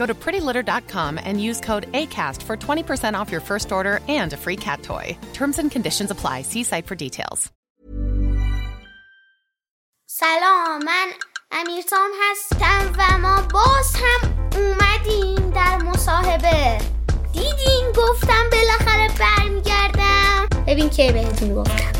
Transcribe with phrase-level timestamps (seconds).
[0.00, 4.36] Go to prettylitter.com and use code ACAST for 20% off your first order and a
[4.36, 5.18] free cat toy.
[5.32, 6.42] Terms and conditions apply.
[6.42, 7.50] See site for details.
[10.08, 11.06] سلام من
[11.50, 16.78] امیرسام هستم و ما باز هم اومدیم در مصاحبه
[17.32, 21.92] دیدین گفتم بالاخره برمیگردم ببین که بهتون گفتم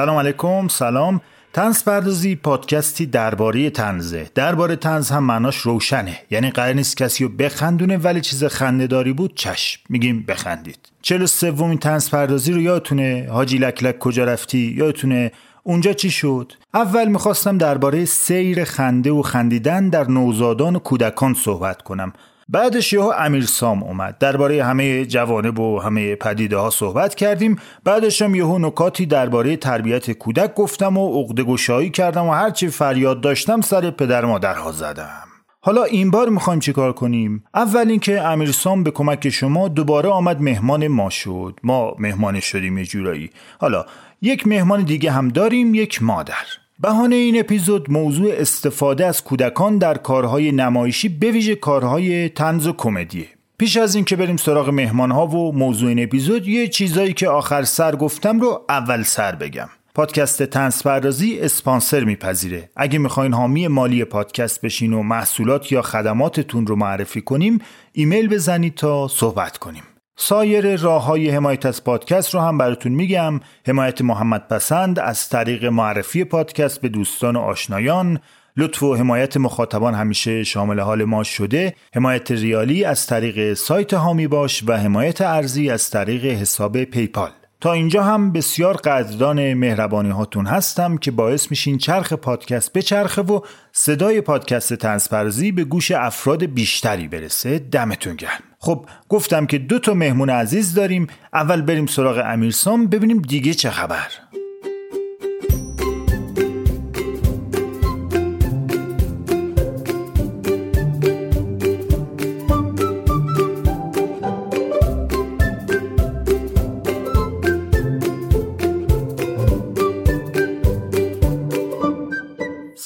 [0.00, 1.20] سلام علیکم سلام.
[1.52, 6.18] تنز پردازی پادکستی درباره تنزه درباره تنز هم معناش روشنه.
[6.30, 9.80] یعنی قرار نیست کسی رو بخندونه ولی چیز خندهداری بود چشم.
[9.88, 10.78] میگیم بخندید.
[11.02, 17.08] چلو سومین تنز پردازی رو یادتونه؟ حاجی لکلک کجا رفتی؟ یادتونه اونجا چی شد؟ اول
[17.08, 22.12] می‌خواستم درباره سیر خنده و خندیدن در نوزادان و کودکان صحبت کنم.
[22.52, 24.18] بعدش یهو امیر سام اومد.
[24.18, 27.56] درباره همه جوانب و همه پدیده ها صحبت کردیم.
[27.84, 33.20] بعدش هم یهو نکاتی درباره تربیت کودک گفتم و عقده گشایی کردم و هرچی فریاد
[33.20, 35.22] داشتم سر پدر مادرها زدم.
[35.60, 40.88] حالا این بار می‌خوایم چیکار کنیم؟ اول اینکه امیرسام به کمک شما دوباره آمد مهمان
[40.88, 41.60] ما شد.
[41.62, 43.30] ما مهمان شدیم یه جورایی.
[43.60, 43.84] حالا
[44.22, 46.34] یک مهمان دیگه هم داریم یک مادر.
[46.82, 52.72] بهانه این اپیزود موضوع استفاده از کودکان در کارهای نمایشی به ویژه کارهای تنز و
[52.72, 53.26] کمدیه.
[53.58, 57.62] پیش از اینکه بریم سراغ مهمان ها و موضوع این اپیزود یه چیزایی که آخر
[57.62, 59.68] سر گفتم رو اول سر بگم.
[59.94, 62.70] پادکست طنزپردازی اسپانسر میپذیره.
[62.76, 67.58] اگه می‌خواین حامی مالی پادکست بشین و محصولات یا خدماتتون رو معرفی کنیم
[67.92, 69.82] ایمیل بزنید تا صحبت کنیم.
[70.22, 73.40] سایر راه های حمایت از پادکست رو هم براتون میگم.
[73.66, 78.20] حمایت محمدپسند از طریق معرفی پادکست به دوستان و آشنایان.
[78.56, 81.74] لطف و حمایت مخاطبان همیشه شامل حال ما شده.
[81.94, 87.30] حمایت ریالی از طریق سایت حامی باش و حمایت ارزی از طریق حساب پیپال.
[87.60, 93.22] تا اینجا هم بسیار قدردان مهربانی هاتون هستم که باعث میشین چرخ پادکست به چرخه
[93.22, 93.40] و
[93.72, 97.58] صدای پادکست تنزپرزی به گوش افراد بیشتری برسه.
[97.58, 98.49] دمتون گرم.
[98.62, 101.06] خب گفتم که دو تا مهمون عزیز داریم.
[101.32, 104.08] اول بریم سراغ امیرسام ببینیم دیگه چه خبر.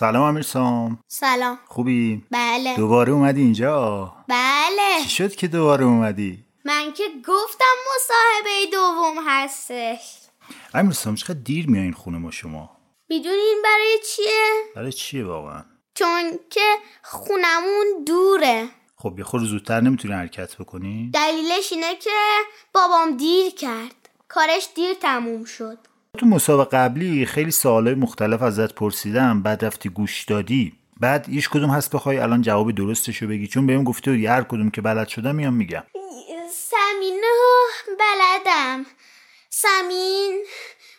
[0.05, 6.93] سلام امیرسام سلام خوبی؟ بله دوباره اومدی اینجا بله چی شد که دوباره اومدی؟ من
[6.93, 10.19] که گفتم مصاحبه دوم هستش
[10.75, 12.71] امیرسام چقدر دیر میایین خونه ما شما
[13.09, 15.65] می‌دونین برای چیه؟ برای چیه واقعا؟
[15.95, 22.11] چون که خونمون دوره خب یه زودتر نمی‌تونی حرکت بکنی؟ دلیلش اینه که
[22.73, 25.79] بابام دیر کرد کارش دیر تموم شد
[26.19, 30.73] تو مسابقه قبلی خیلی سوالای مختلف ازت پرسیدم بعد رفتی گوش دادی.
[31.01, 34.71] بعد هیچ کدوم هست بخوای الان جواب درستشو بگی؟ چون بهم گفته بودی هر کدوم
[34.71, 35.83] که بلد شدم میام میگم.
[36.51, 37.21] سمین
[37.99, 38.87] بلدم.
[39.51, 40.45] سمین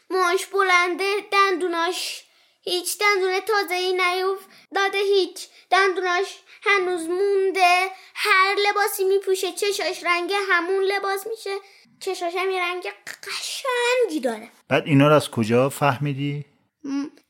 [0.10, 2.24] موش بلنده دندوناش.
[2.62, 4.40] هیچ دندون تازه ای نیوف.
[4.76, 5.48] داده هیچ.
[5.72, 7.90] دندوناش هنوز مونده.
[8.16, 11.56] هر لباسی میپوشه چشاش رنگ همون لباس میشه.
[12.00, 12.84] چشاش هم یه رنگ
[13.24, 14.50] قشنگی داره.
[14.68, 16.46] بعد اینا رو از کجا فهمیدی؟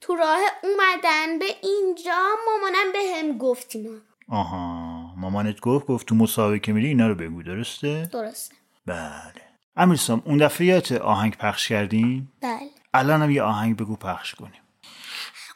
[0.01, 3.99] تو راه اومدن به اینجا مامانم به هم گفت اینا.
[4.29, 8.55] آها مامانت گفت گفت تو مسابقه که میری اینا رو بگو درسته؟ درسته.
[8.85, 9.41] بله.
[9.75, 12.69] امیرسام اون دفعه یادت آهنگ پخش کردیم؟ بله.
[12.93, 14.61] الان هم یه آهنگ بگو پخش کنیم.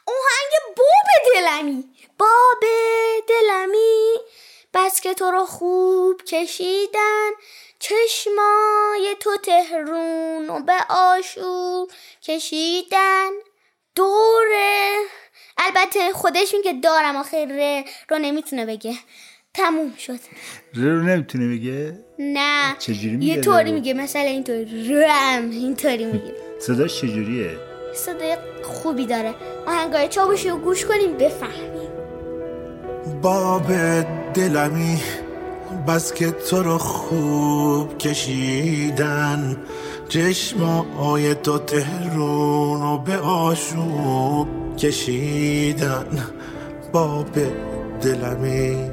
[0.06, 1.84] آهنگ باب دلمی.
[2.18, 2.70] باب
[3.28, 4.14] دلمی.
[4.74, 7.30] بس که تو رو خوب کشیدن.
[7.80, 11.90] چشمای تو تهرون و به آشوب
[12.22, 13.30] کشیدن.
[13.94, 14.96] دوره.
[15.58, 18.94] البته خودش که دارم آخر رو نمی‌تونه بگه.
[19.54, 20.18] تموم شد.
[20.74, 22.76] رو نمی‌تونه بگه؟ نه.
[22.78, 24.94] چجوری میگه یه طوری؟ میگه مثلا اینطوری.
[24.94, 25.50] رم.
[25.50, 26.34] اینطوری میگه.
[26.66, 27.50] صداش چجوریه؟
[27.94, 29.34] صدای خوبی داره.
[29.66, 31.90] آهنگای چاوشی رو گوش کنیم بفهمیم.
[33.22, 33.66] باب
[34.34, 35.00] دلمی
[35.88, 39.56] بس که تو رو خوب کشیدن.
[40.08, 46.06] چشمای تو تهرون و به آشوب کشیدن.
[46.92, 47.38] باب
[48.02, 48.90] دلمی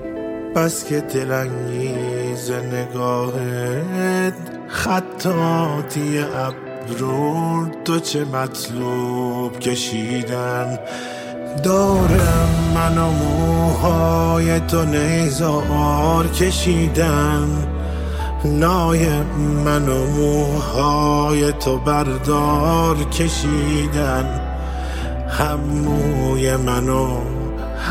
[0.55, 4.33] بس که دلانگیز نگاهت.
[4.67, 10.79] خطاتی ابرون تو چه مطلوب کشیدن.
[11.63, 17.47] دارم من و موهای تو نیزار کشیدن
[18.45, 19.09] نای
[19.65, 24.41] من و موهای تو بردار کشیدن.
[25.29, 27.07] هم موی منو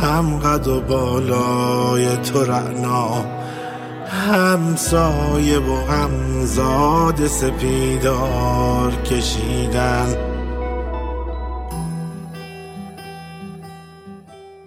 [0.00, 3.24] هم قد و بالای تو رعنا.
[4.28, 6.10] هم سایه و هم
[6.44, 10.35] زاد سپیدار کشیدن.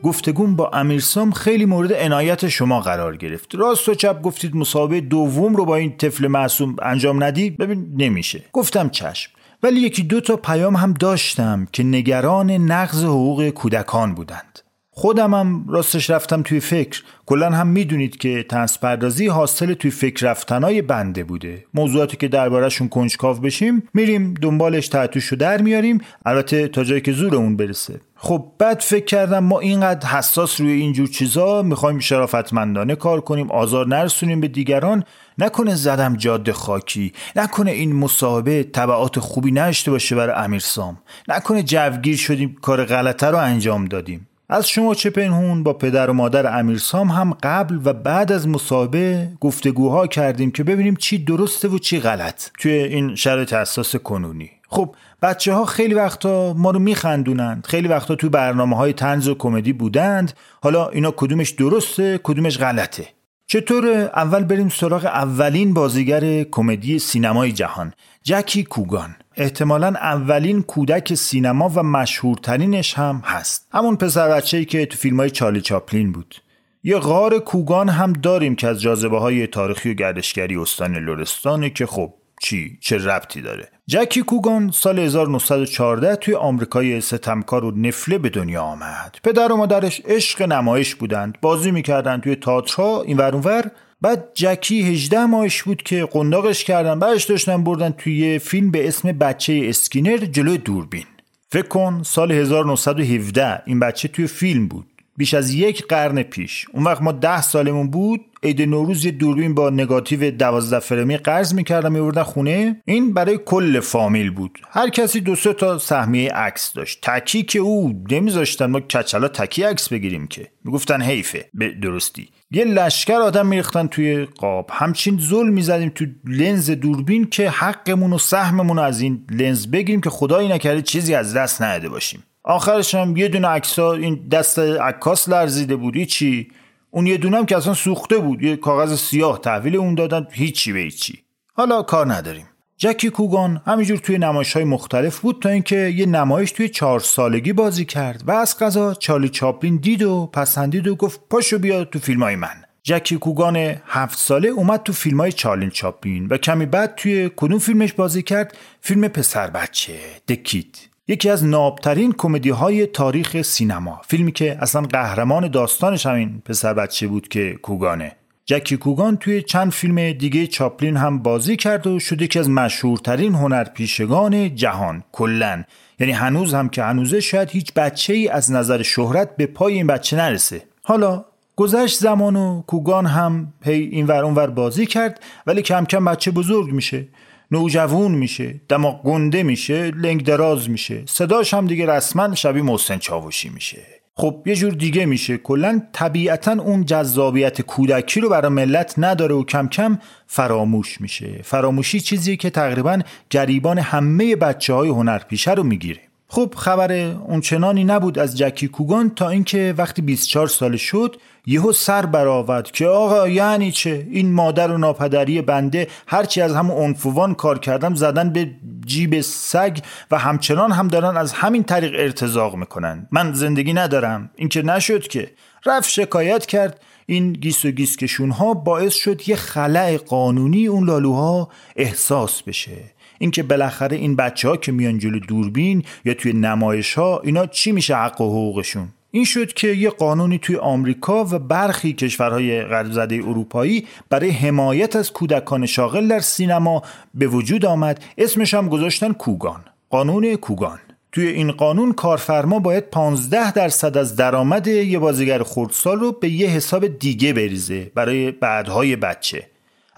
[0.03, 3.55] گفتگون با امیرسام خیلی مورد عنایت شما قرار گرفت.
[3.55, 8.43] راست و چپ گفتید مسابقه دوم رو با این طفل معصوم انجام ندی ببین نمیشه.
[8.53, 9.31] گفتم چشم.
[9.63, 14.59] ولی یکی دو تا پیام هم داشتم که نگران نقض حقوق کودکان بودند.
[14.99, 17.03] خودم هم راستش رفتم توی فکر.
[17.25, 21.65] کلا هم می‌دونید که تنس پردازی حاصل توی فکر رفتنای بنده بوده.
[21.73, 26.01] موضوعاتی که دربارهشون کنجکاو بشیم میریم دنبالش تحتوشو در میاریم.
[26.25, 28.01] البته تا جایی که زورمون برسه.
[28.15, 33.87] خب بعد فکر کردم ما اینقدر حساس روی اینجور چیزا می‌خوایم شرافتمندانه کار کنیم آزار
[33.87, 35.03] نرسونیم به دیگران.
[35.37, 37.13] نکنه زدم جاده خاکی.
[37.35, 40.97] نکنه این مصاحبه تبعات خوبی نداشته باشه برای امیرسام.
[41.27, 44.25] نکنه جوگیر شدیم کار غلطه رو انجام دادیم.
[44.51, 49.29] از شما چه پنهون با پدر و مادر امیرسام هم قبل و بعد از مصاحبه
[49.39, 54.51] گفتگوها کردیم که ببینیم چی درسته و چی غلط توی این شرایط حساس کنونی.
[54.67, 59.35] خب بچه ها خیلی وقتا ما رو میخندونند خیلی وقتا تو برنامه های تنز و
[59.35, 60.33] کمدی بودند.
[60.63, 63.07] حالا اینا کدومش درسته کدومش غلطه؟
[63.51, 67.93] چطور اول بریم سراغ اولین بازیگر کمدی سینمای جهان
[68.23, 69.15] جکی کوگان.
[69.37, 73.67] احتمالا اولین کودک سینما و مشهورترینش هم هست.
[73.71, 76.35] همون پسر بچه‌ای که تو فیلم های چارلی چاپلین بود.
[76.83, 81.85] یه غار کوگان هم داریم که از جاذبه های تاریخی و گردشگری استان لرستانه که
[81.85, 88.29] خب چی؟ چه ربطی داره؟ جکی کوگان سال 1914 توی آمریکای ستمکار و نفله به
[88.29, 89.15] دنیا آمد.
[89.23, 91.37] پدر و مادرش عشق نمایش بودند.
[91.41, 93.01] بازی می‌کردن توی تئاترها.
[93.01, 98.39] این ور اونور بعد جکی 18 ماهش بود که قنداقش کردن بعدش داشتن بردن توی
[98.39, 101.05] فیلم به اسم بچه اسکینر جلوی دوربین.
[101.51, 104.85] فکر کن سال 1917 این بچه توی فیلم بود.
[105.17, 106.65] بیش از یک قرن پیش.
[106.73, 108.21] اون وقت ما ده سالمون بود.
[108.43, 112.81] عید نوروز یه دوربین با نگاتیو دوازده فرمی قرض می‌کردن میوردن خونه.
[112.85, 114.59] این برای کل فامیل بود.
[114.71, 116.99] هر کسی دو سه تا سهمیه عکس داشت.
[117.01, 120.47] تکی که اوه نمیذاشتن ما کچلا تکی عکس بگیریم که.
[120.63, 121.49] می‌گفتن حیفه.
[121.53, 122.29] به درستی.
[122.51, 124.69] یه لشکر آدم میریختن توی قاب.
[124.73, 130.09] همچین زل می‌زدیم تو لنز دوربین که حقمون و سهممون از این لنز بگیریم که
[130.09, 132.23] خدایی نکرده چیزی از دست نداده باشیم.
[132.43, 136.03] آخرش هم یه دونه عکسا این دست عکاس لرزیده بود.
[136.03, 136.47] چی
[136.91, 138.43] اون یه دونم که اصلا سوخته بود.
[138.43, 140.27] یه کاغذ سیاه تحویل اون دادن.
[140.31, 141.23] هیچی به هیچی.
[141.53, 142.45] حالا کار نداریم.
[142.77, 147.53] جکی کوگان همینجور توی نمایش های مختلف بود تا اینکه یه نمایش توی چهار سالگی
[147.53, 151.99] بازی کرد و از قضا چارلی چاپلین دید و پسندید و گفت پاشو بیا تو
[151.99, 152.63] فیلم های من.
[152.83, 153.55] جکی کوگان
[153.85, 158.23] هفت ساله اومد تو فیلم های چارلین چاپلین و کمی بعد توی کدوم فیلمش بازی
[158.23, 164.01] کرد؟ فیلم پسر بچه دکید یکی از نابترین کمدی های تاریخ سینما.
[164.07, 168.15] فیلمی که اصلا قهرمان داستانش همین پسر بچه بود که کوگانه.
[168.45, 173.35] جکی کوگان توی چند فیلم دیگه چاپلین هم بازی کرد و شده یکی از مشهورترین
[173.35, 175.65] هنرپیشگان جهان کلن.
[175.99, 179.87] یعنی هنوز هم که هنوزه شاید هیچ بچه ای از نظر شهرت به پای این
[179.87, 180.63] بچه نرسه.
[180.83, 181.25] حالا
[181.55, 186.31] گذشت زمان و کوگان هم پی این ور ور بازی کرد ولی کم کم بچه
[186.31, 187.07] بزرگ میشه.
[187.51, 191.03] نوجوون میشه دماغ گنده میشه لنگ دراز میشه.
[191.05, 193.81] صداش هم دیگه رسما شبیه محسن چاوشی میشه.
[194.15, 195.37] خب یه جور دیگه میشه.
[195.37, 201.41] کلا طبیعتا اون جذابیت کودکی رو برای ملت نداره و کم کم فراموش میشه.
[201.43, 206.08] فراموشی چیزیه که تقریبا گریبان همه بچه های هنرپیشه رو می‌گیره.
[206.31, 206.91] خب خبر
[207.27, 212.87] اونچنانی نبود از جکی کوگان تا اینکه وقتی 24 سال شد یهو سر برآورد که
[212.87, 218.33] آقا یعنی چه؟ این مادر و ناپدری بنده هرچی از همون انفوان کار کردم زدن
[218.33, 218.51] به
[218.85, 219.77] جیب سگ
[220.11, 223.07] و همچنان هم دارن از همین طریق ارتزاق می‌کنن.
[223.11, 224.29] من زندگی ندارم.
[224.35, 225.31] این که نشد که.
[225.65, 226.81] رفت شکایت کرد.
[227.05, 232.77] این گیس و گیسکشون ها باعث شد یه خلع قانونی اون لالوها احساس بشه.
[233.19, 237.71] اینکه بالاخره این بچه ها که میان جلو دوربین یا توی نمایش ها اینا چی
[237.71, 242.91] میشه حق و حقوقشون؟ این شد که یه قانونی توی آمریکا و برخی کشورهای غرب
[242.91, 246.81] زده اروپایی برای حمایت از کودکان شاغل در سینما
[247.13, 248.03] به وجود آمد.
[248.17, 249.61] اسمش هم گذاشتن کوگان.
[249.89, 250.79] قانون کوگان.
[251.11, 256.47] توی این قانون کارفرما باید 15 درصد از درآمد یه بازیگر خردسال رو به یه
[256.47, 259.47] حساب دیگه بریزه برای بعدهای بچه.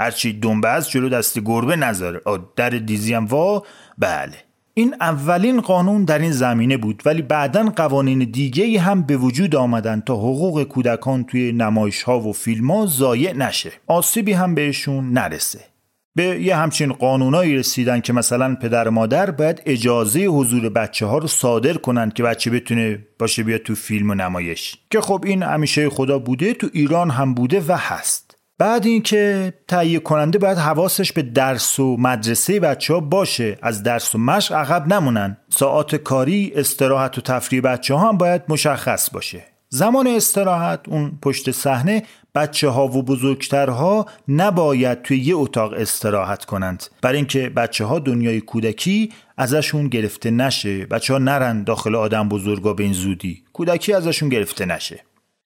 [0.02, 2.22] هرچی دنبه از جلو دست گربه نذاره.
[2.56, 3.64] در دیزی هم وا؟
[3.98, 4.34] بله.
[4.74, 10.00] این اولین قانون در این زمینه بود ولی بعدا قوانین دیگه هم به وجود آمدن
[10.00, 13.72] تا حقوق کودکان توی نمایش ها و فیلم ها ضایع نشه.
[13.88, 15.60] آسیبی هم بهشون نرسه.
[16.16, 21.28] به یه همچین قانونایی رسیدن که مثلا پدر مادر باید اجازه حضور بچه ها رو
[21.28, 24.76] صادر کنن که بچه بتونه باشه بیاد تو فیلم و نمایش.
[24.90, 28.31] که خب این همیشه خدا بوده تو ایران هم بوده و هست.
[28.62, 33.58] بعد اینکه تهیه کننده باید حواسش به درس و مدرسه بچه ها باشه.
[33.62, 35.38] از درس و مشق عقب نمونن.
[35.50, 39.44] ساعت کاری استراحت و تفریح بچه ها هم باید مشخص باشه.
[39.70, 42.04] زمان استراحت اون پشت صحنه
[42.36, 46.84] بچه ها و بزرگترها نباید توی یه اتاق استراحت کنند.
[47.02, 50.86] برای اینکه بچه ها دنیای کودکی ازشون گرفته نشه.
[50.86, 53.44] بچه ها نرن داخل آدم بزرگا به این زودی.
[53.54, 55.00] کودکی ازشون گرفته نشه.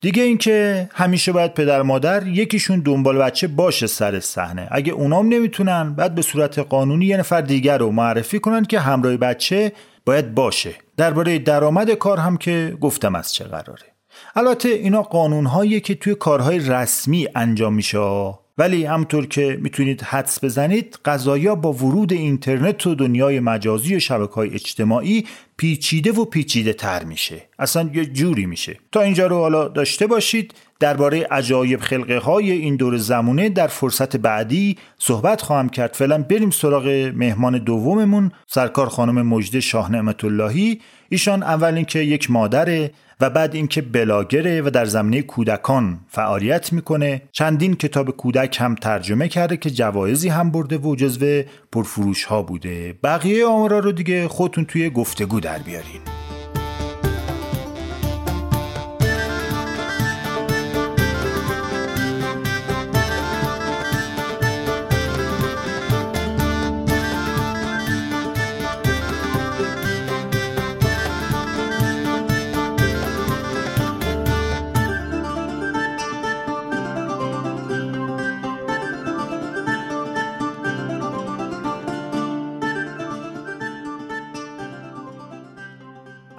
[0.05, 4.67] دیگه اینکه همیشه باید پدر مادر یکیشون دنبال بچه باشه سر صحنه.
[4.71, 9.17] اگه اونام نمی‌تونن بعد به صورت قانونی یه نفر دیگر رو معرفی کنن که همراه
[9.17, 9.71] بچه
[10.05, 10.75] باید باشه.
[10.97, 13.95] درباره درآمد کار هم که گفتم از چه قراره.
[14.35, 18.33] البته اینا قانونهایی که توی کارهای رسمی انجام میشه.
[18.57, 24.33] ولی همطور که می‌تونید حدس بزنید قضایا با ورود اینترنت و دنیای مجازی و شبکه
[24.33, 25.25] های اجتماعی
[25.57, 27.41] پیچیده و پیچیده تر میشه.
[27.59, 28.79] اصلا یه جوری میشه.
[28.91, 30.53] تا اینجا رو حالا داشته باشید.
[30.79, 35.93] درباره عجایب خلقه های این دور زمونه در فرصت بعدی صحبت خواهم کرد.
[35.93, 42.31] فعلا بریم سراغ مهمان دوممون سرکار خانم مجده شاه نعمت اللهی ایشان اول اینکه یک
[42.31, 42.91] مادره
[43.22, 49.27] و بعد اینکه بلاگره و در زمینه کودکان فعالیت می‌کنه چندین کتاب کودک هم ترجمه
[49.27, 51.41] کرده که جوایزی هم برده و جزو
[51.72, 52.93] پرفروش ها بوده.
[53.03, 56.25] بقیه آمارا رو دیگه خودتون توی گفتگو در بیارین.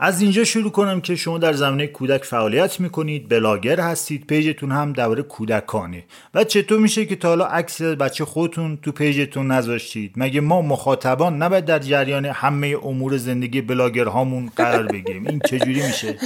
[0.00, 4.72] از اینجا شروع کنم که شما در زمینه کودک فعالیت می‌کنید بلاگر هستید page تون
[4.72, 6.04] هم درباره کودکانه.
[6.34, 10.62] و چطور میشه که تا حالا عکس بچه خودتون تو page تون نذاشتید؟ مگه ما
[10.62, 16.16] مخاطبان نباید در جریان همه امور زندگی بلاگر هامون قرار بگیریم؟ این چجوری میشه؟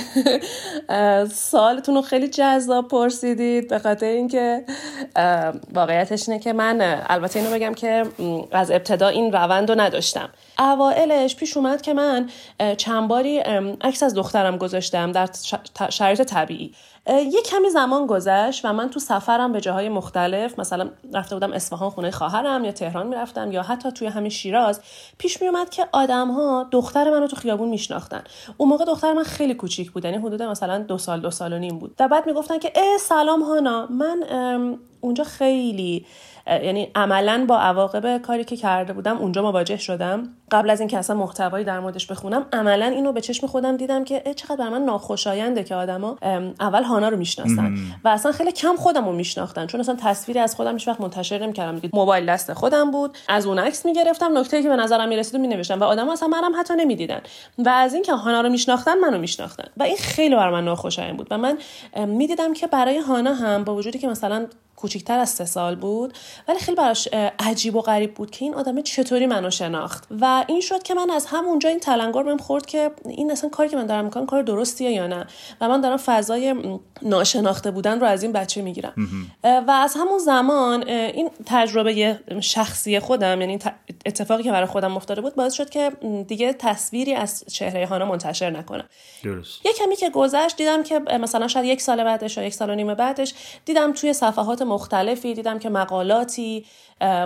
[1.50, 4.64] سوالتون رو خیلی جذاب پرسیدید به خاطر اینکه
[5.74, 8.02] واقعیتش اینه که من البته اینو بگم که
[8.52, 10.28] از ابتدا این روند رو نداشتم.
[10.60, 12.30] اوائلش پیش اومد که من
[12.76, 13.38] چند باری
[13.80, 15.28] عکس از دخترم گذاشتم در
[15.90, 16.74] شرایط طبیعی.
[17.06, 21.90] یه کمی زمان گذشت و من تو سفرم به جاهای مختلف مثلا رفته بودم اصفهان
[21.90, 24.80] خونه خواهرم یا تهران می‌رفتم یا حتی توی همین شیراز
[25.18, 28.22] پیش میومد که آدم ها دختر منو تو خیابون میشناختن.
[28.56, 31.58] اون موقع دختر من خیلی کوچیک بود یعنی حدود مثلا دو سال دو سال و
[31.58, 31.94] نیم بود.
[32.00, 34.22] و بعد می‌گفتن که اه سلام هانا من
[35.00, 36.06] اونجا خیلی
[36.46, 40.28] یعنی عملا با عواقب کاری که کرده بودم اونجا مواجه شدم.
[40.50, 44.22] قبل از اینکه اصلا محتوایی در موردش بخونم عملا اینو به چشم خودم دیدم که
[44.36, 46.16] چقدر بر من ناخوشاینده که آدما
[46.60, 49.66] اول هانا رو می‌شناسن و اصلا خیلی کم خودم رو میشناختن.
[49.66, 51.80] چون اصلا تصویری از خودم هیچ وقت منتشر نمی‌کردم.
[51.92, 53.18] موبایل دست خودم بود.
[53.28, 54.38] از اون عکس می‌گرفتم.
[54.38, 57.20] نکته که به نظرم می‌رسید و مینوشتم و آدما اصلا منم حتی نمی‌دیدن.
[57.58, 59.64] و از اینکه هانا رو میشناختن منو میشناختن.
[59.76, 61.26] و این خیلی بر من ناخوشایند بود.
[61.30, 61.58] و من
[62.06, 64.46] می‌دیدم که برای هانا هم با وجودی که مثلا
[64.80, 66.14] کوچیکتر از سه سال بود
[66.48, 67.08] ولی خیلی براش
[67.38, 70.04] عجیب و غریب بود که این آدم چطوری منو شناخت.
[70.20, 73.68] و این شد که من از همونجا این تلنگر بهم خورد که این اصلا کاری
[73.68, 75.26] که من دارم می‌کنم کار درستیه یا نه.
[75.60, 76.54] و من دارم فضای
[77.02, 78.94] ناشناخته بودن رو از این بچه می‌گیرم.
[79.44, 83.58] و از همون زمان این تجربه شخصی خودم یعنی
[84.06, 85.90] اتفاقی که برای خودم افتاده بود باعث شد که
[86.28, 88.84] دیگه تصویری از چهره هانا منتشر نکنم.
[89.24, 89.66] درست.
[89.66, 92.74] یه کمی که گذشت دیدم که مثلا شاید یک سال بعدش یا یک سال و
[92.74, 93.34] نیم بعدش
[93.64, 96.64] دیدم توی صفحات مختلفی دیدم که مقالاتی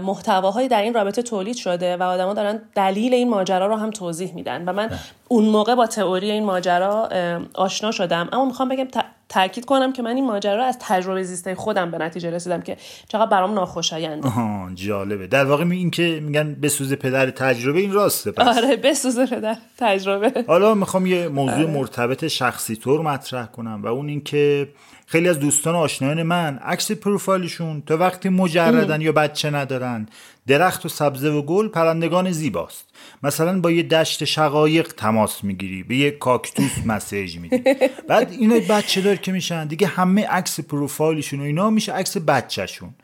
[0.02, 4.34] محتواهایی در این رابطه تولید شده و آدما دارن دلیل این ماجرا رو هم توضیح
[4.34, 4.64] میدن.
[4.68, 4.90] و من
[5.28, 7.08] اون موقع با تئوری این ماجرا
[7.54, 8.28] آشنا شدم.
[8.32, 8.86] اما می‌خوام بگم
[9.28, 12.76] تاکید کنم که من این ماجرا رو از تجربه زیسته خودم به نتیجه رسیدم که
[13.08, 15.26] چقدر برام ناخوشاینده آها جالبه.
[15.26, 18.56] در واقع این که میگن بسوز پدر تجربه این راسته پس.
[18.56, 20.44] آره بسوز پدر تجربه.
[20.46, 21.66] حالا می‌خوام یه موضوع آره.
[21.66, 24.68] مرتبط شخصی طور مطرح کنم و اون اینکه
[25.14, 30.08] خیلی از دوستان آشنایان من عکس پروفایلشون تا وقتی مجردن یا بچه ندارن
[30.46, 32.84] درخت و سبزه و گل پرندگان زیباست.
[33.22, 37.62] مثلا با یه دشت شقایق تماس می‌گیری به یه کاکتوس مسیج میدی.
[38.08, 42.94] بعد اینا بچه دار که میشن دیگه همه عکس پروفایلشون و اینا میشه عکس بچهشون.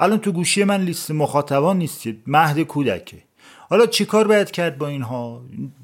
[0.00, 3.16] الان تو گوشی من لیست مخاطبان نیست مهد کودکه.
[3.70, 5.40] حالا چیکار باید کرد با اینها؟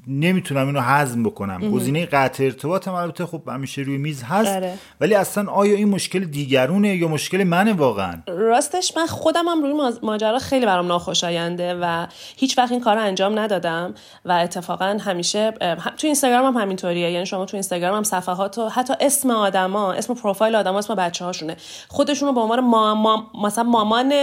[0.07, 1.71] نمی‌تونم اینو هضم بکنم.
[1.71, 4.73] گزینه قطع ارتباطم البته خب همیشه روی میز هست اره.
[5.01, 9.93] ولی اصلا آیا این مشکل دیگرونه یا مشکل منه واقعا؟ راستش من خودم هم روی
[10.03, 13.93] ماجرا خیلی برام ناخوشاینده و هیچ وقت این کار انجام ندادم
[14.25, 15.51] و اتفاقا همیشه
[15.97, 17.11] تو اینستاگرام هم همینطوریه.
[17.11, 21.25] یعنی شما تو اینستاگرام هم صفحات و حتی اسم آدما اسم پروفایل آدما اسم بچه
[21.25, 23.31] هاشونه خودشونو به عنوان ما...
[23.43, 24.13] مثلا مامان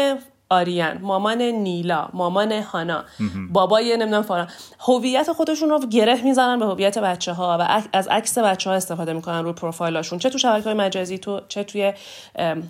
[0.50, 3.04] آریان مامان نیلا مامان هانا
[3.50, 4.48] بابای نمی‌دونم فلان.
[4.80, 9.12] هویت خودشون رو گره می‌زنن به هویت بچه ها و از عکس بچه ها استفاده
[9.12, 11.92] می‌کنن روی پروفایلاشون چه تو شبکه های مجازی تو چه توی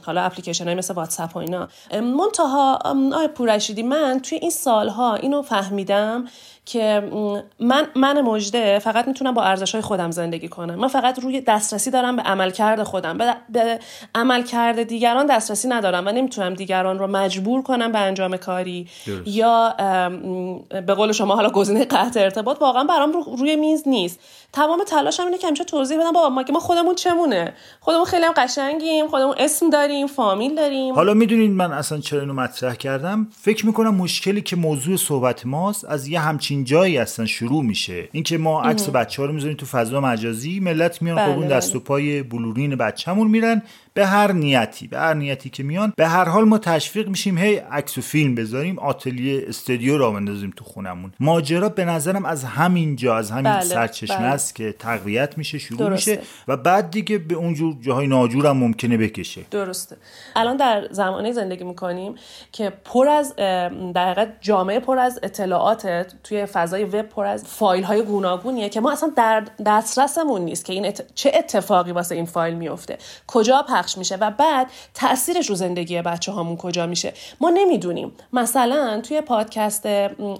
[0.07, 1.69] حالا اپلیکیشن های مثل واتساپ و اینا.
[1.93, 2.79] منتها
[3.15, 6.25] آی پورشیدی من توی این سالها اینو فهمیدم
[6.67, 7.03] که
[7.61, 10.75] من من مجده فقط می‌تونم با ارزش های خودم زندگی کنم.
[10.75, 13.19] من فقط روی دسترسی دارم به عملکرد خودم.
[13.19, 13.79] به, به
[14.15, 18.89] عملکرد دیگران دسترسی ندارم و نمی‌تونم دیگران رو مجبور کنم به انجام کاری.
[19.27, 19.75] یا
[20.87, 24.21] به قول شما حالا گزینه قطع ارتباط واقعا برام روی میز نیست.
[24.53, 28.33] تمام تلاشم اینه که همیشه توضیح بدم بابا ما ما خودمون چمونه؟ خودمون خیلی هم
[28.37, 30.95] قشنگیم خودمون اسم داریم فامیل داریم.
[30.95, 35.85] حالا می‌دونید من اصلا چرا اینو مطرح کردم؟ فکر می‌کنم مشکلی که موضوع صحبت ماست
[35.85, 38.09] از یه همچین جایی اصلا شروع میشه.
[38.13, 41.81] اینکه ما عکس بچه ها رو می‌ذاریم تو فضا مجازی ملت میان بله دست و
[41.81, 43.63] پای بلورین بچه‌مون میرن.
[43.95, 47.57] به هر نیتی به هر نیتی که میان به هر حال ما تشویق میشیم هی
[47.57, 52.97] عکس و فیلم بذاریم آتلیه استودیو را بندازیم تو خونمون ماجرا به نظرم از همین
[52.97, 54.27] جا از همین بله، سرچشمه بله.
[54.27, 56.11] است که تقویت میشه شروع درسته.
[56.11, 59.97] میشه و بعد دیگه به اونجور جاهای ناجور هم ممکنه بکشه درسته
[60.37, 62.15] الان در زمانه زندگی می‌کنیم
[62.53, 63.37] که پر از
[63.95, 68.93] در جامعه پر از اطلاعات توی فضای وب پر از فایل های گوناگونیه که ما
[68.93, 74.17] اصلا در دسترسمون نیست که این چه اتفاقی واسه این فایل میفته کجا پخش میشه
[74.17, 77.13] و بعد تاثیرش رو زندگی بچه هامون کجا میشه.
[77.41, 78.13] ما نمی‌دونیم.
[78.33, 79.87] مثلا توی پادکست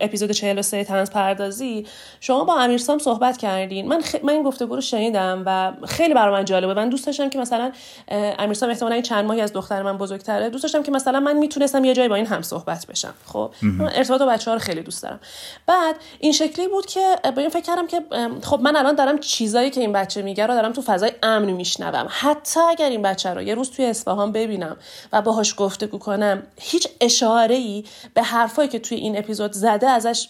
[0.01, 1.87] اپیزود 43 تنز پردازی
[2.21, 3.89] شما با امیرسام صحبت کردین.
[3.89, 4.15] من خ...
[4.23, 6.75] من این گفتگو رو شنیدم و خیلی برای من جالبه.
[6.75, 7.73] من دوست داشتم که مثلا
[8.09, 10.51] امیرسام احتمالاً این چند ماهی از دختر من بزرگتره.
[10.51, 13.15] دوست داشتم که مثلا من می‌تونستم یه جایی با این هم صحبت بشم.
[13.27, 15.21] خب؟ من ارتباط با بچه‌ها رو خیلی دوست دارم.
[15.67, 17.01] بعد این شکلی بود که
[17.35, 18.01] به این فکر کردم که
[18.43, 22.07] خب من الان دارم چیزایی که این بچه میگه رو دارم تو فضای امن میشنوم.
[22.11, 24.77] حتی اگر این بچه رو یه روز توی اصفهان ببینم
[25.13, 26.43] و باهاش گفتگو کنم.
[26.61, 30.29] هیچ اشاره ای به حرفایی که توی این اپیزود زده ازش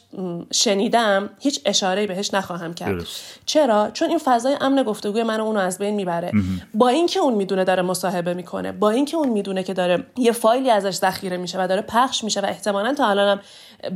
[0.53, 3.03] شنیدم هیچ اشاره ای بهش نخواهم کرد.
[3.47, 6.33] چرا؟ چون این فضای امن گفتگوی منو اونو از بین می‌بره.
[6.75, 10.71] با اینکه اون می‌دونه داره مصاحبه می‌کنه با اینکه اون می‌دونه که داره یه فایلی
[10.71, 13.41] ازش ذخیره میشه و داره پخش میشه و احتمالا تا الانم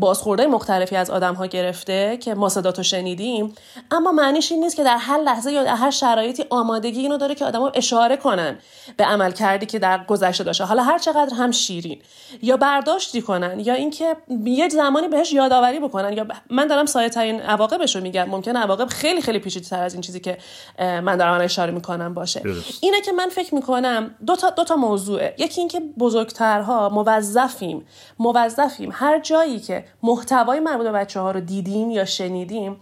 [0.01, 3.55] بازخورده مختلفی از آدم ها گرفته که ما صداتو شنیدیم.
[3.91, 7.35] اما معنیش این نیست که در هر لحظه یا در هر شرایطی آمادگی اینو داره
[7.35, 8.59] که آدما اشاره کنن
[8.97, 10.65] به عمل کردی که در گذشته داشته.
[10.65, 12.01] حالا هر چقدر هم شیرین
[12.43, 17.41] یا برداشتی کنن یا اینکه یه زمانی بهش یادآوری بکنن یا من دارم سایه ترین
[17.41, 18.25] عواقبش رو میگم.
[18.25, 20.39] ممکن عواقب خیلی خیلی پیچیده‌تر از این چیزی که
[20.79, 22.43] من دارم اشاره می‌کنم باشه.
[22.81, 25.35] اینه که من فکر می‌کنم دو تا دو تا موضوعه.
[25.39, 27.87] یکی اینکه بزرگترها موظفیم
[28.19, 28.91] موظفیم.
[28.93, 32.77] هر جایی که محتوای مربوط به بچه ها رو دیدیم یا شنیدیم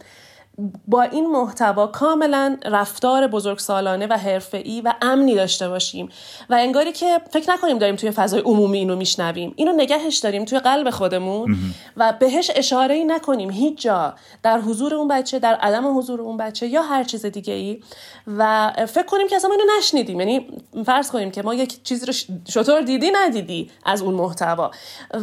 [0.89, 6.09] با این محتوا کاملا رفتار بزرگسالانه و حرفه‌ای و امنی داشته باشیم.
[6.51, 9.53] و انگاری که فکر نکنیم داریم توی فضای عمومی اینو میشنویم.
[9.57, 11.57] اینو نگهش داریم توی قلب خودمون
[11.97, 16.37] و بهش اشاره ای نکنیم هیچ جا در حضور اون بچه در عدم حضور اون
[16.37, 17.81] بچه یا هر چیز دیگه ای
[18.27, 20.21] و فکر کنیم که اصلا ما اینو نشنیدیم.
[20.21, 20.47] یعنی
[20.87, 22.13] فرض کنیم که ما یک چیزی رو
[22.49, 24.71] شطور دیدی ندیدی از اون محتوا.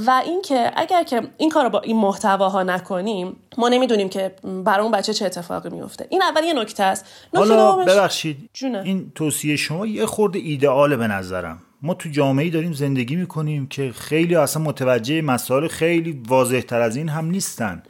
[0.05, 4.81] و اینکه اگر که این کار رو با این محتواها نکنیم ما نمی‌دونیم که برای
[4.81, 7.05] اون بچه چه اتفاقی میفته این اول یه نکته است.
[7.33, 11.61] حالا ببخشید این توصیه شما یه خورده ایدئاله به نظرم.
[11.81, 16.95] ما تو جامعه داریم زندگی می‌کنیم که خیلی اصلا متوجه مسائل خیلی واضح تر از
[16.95, 17.83] این هم نیستن.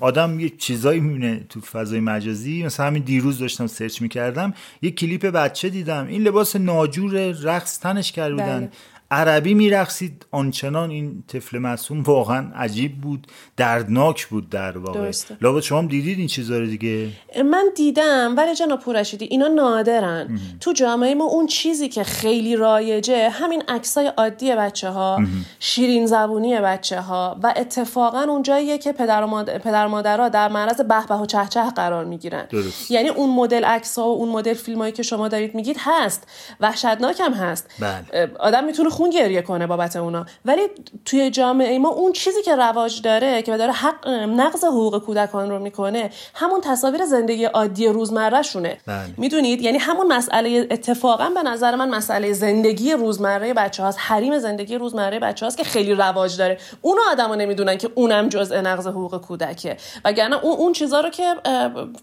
[0.00, 2.64] آدم یه چیزایی می‌بینه تو فضای مجازی.
[2.64, 6.06] مثلا همین دیروز داشتم سرچ می‌کردم یه کلیپ بچه دیدم.
[6.06, 8.60] این لباس ناجور رقص تنش کرده بودن.
[8.60, 8.70] بله.
[9.12, 10.26] عربی میرقصید.
[10.30, 15.10] آنچنان این طفل معصوم واقعا عجیب بود دردناک بود در واقع.
[15.40, 17.08] لابد شما هم دیدید این چیزا رو دیگه؟
[17.44, 20.38] من دیدم ولی جناب پورشیدی اینا نادرن.
[20.60, 25.22] تو جامعه ما اون چیزی که خیلی رایجه همین عکسای عادی بچه ها
[25.60, 30.48] شیرین زبونی بچه ها و اتفاقا اون جاییه که پدر و مادر پدر مادرها در
[30.48, 32.48] معرض به به و چه چه قرار می‌گیرن.
[32.90, 36.28] یعنی اون مدل عکس ها و اون مدل فیلمایی که شما دارید میگید هست.
[36.60, 37.70] وحشتناک هم هست.
[37.80, 38.30] بله.
[38.38, 40.26] آدم می‌تونه خون گریه کنه بابت اونا.
[40.44, 40.62] ولی
[41.04, 45.58] توی جامعه ما اون چیزی که رواج داره که داره حق نقض حقوق کودکان رو
[45.58, 49.14] می‌کنه همون تصاویر زندگی عادی روزمره شونه بله.
[49.16, 54.78] می‌دونید؟ یعنی همون مسئله اتفاقا به نظر من مسئله زندگی روزمره بچه هاست حریم زندگی
[54.78, 56.58] روزمره بچه هاست که خیلی رواج داره.
[56.82, 59.76] اونو آدما نمی‌دونن که اونم جزء نقض حقوق کودکه.
[60.04, 61.34] وگرنه اون اون چیزا رو که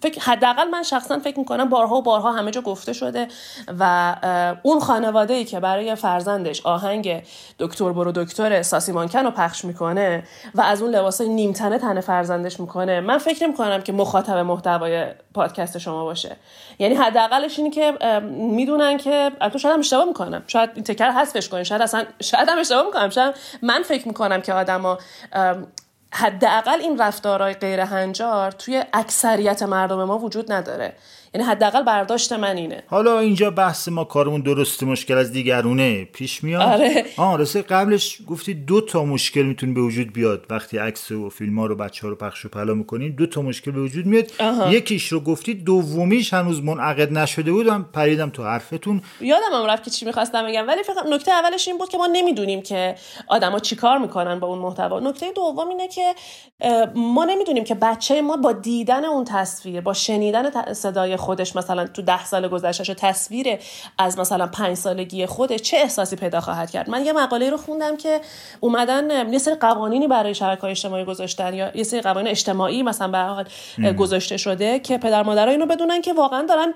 [0.01, 3.27] فکر حداقل من شخصا فکر می‌کنم بارها و بارها همه جا گفته شده
[3.79, 4.15] و
[4.63, 7.23] اون خانواده ای که برای فرزندش آهنگ آهنگ
[7.59, 10.23] دکتر برو دکتر ساسی مانکن رو پخش می‌کنه
[10.55, 12.99] و از اون لباس نیمتنه تنه فرزندش می‌کنه.
[12.99, 16.35] من فکر می‌کنم که مخاطب محتوای پادکست شما باشه.
[16.79, 17.91] یعنی حداقلش اینه که
[18.31, 21.63] می‌دونن که تو شاید هم اشتباه می‌کنم شاید این تکر حذفش کنین.
[21.63, 23.09] شاید اصلا شاید هم اشتباه می‌کنم.
[23.09, 24.97] شاید من فکر می‌کنم که آدما
[26.13, 30.93] حداقل این رفتارهای غیر هنجار توی اکثریت مردم ما وجود نداره.
[31.33, 32.83] یعنی حداقل برداشت من اینه.
[32.87, 36.05] حالا اینجا بحث ما کارمون درسته مشکل از دیگرونه.
[36.05, 36.61] پیش میاد.
[36.61, 37.05] آره.
[37.17, 40.45] آه راسته قبلش گفتی دو تا مشکل می‌تونه به وجود بیاد.
[40.49, 43.41] وقتی عکس و فیلم ها رو بچه ها رو پخش و پلا می‌کنیم دو تا
[43.41, 44.31] مشکل به وجود میاد.
[44.69, 47.67] یکیش رو گفتی دومیش هنوز منعقد نشده بود.
[47.67, 49.01] من پریدم تو حرفتون.
[49.21, 50.67] یادم هم رفت که چی می‌خواستم بگم.
[50.67, 52.95] ولی فقط نکته اولش این بود که ما نمی‌دونیم که
[53.27, 54.99] آدما چیکار می‌کنن با اون محتوا.
[54.99, 56.15] نکته دوم اینه که
[56.95, 62.01] ما نمی‌دونیم که بچه ما با دیدن اون تصویر با شنیدن صدای خودش مثلا تو
[62.01, 63.59] ده سال گذشتهش تصویر
[63.97, 67.97] از مثلا پنج سالگی خودش چه احساسی پیدا خواهد کرد؟ من یه مقاله رو خوندم
[67.97, 68.21] که
[68.59, 73.17] اومدن یه سری قوانینی برای شبکه اجتماعی گذاشتن یا یه سری قوانین اجتماعی مثلا به
[73.17, 73.45] حال
[73.93, 76.73] گذاشته شده که پدر مادرها اینو بدونن که واقعا دارن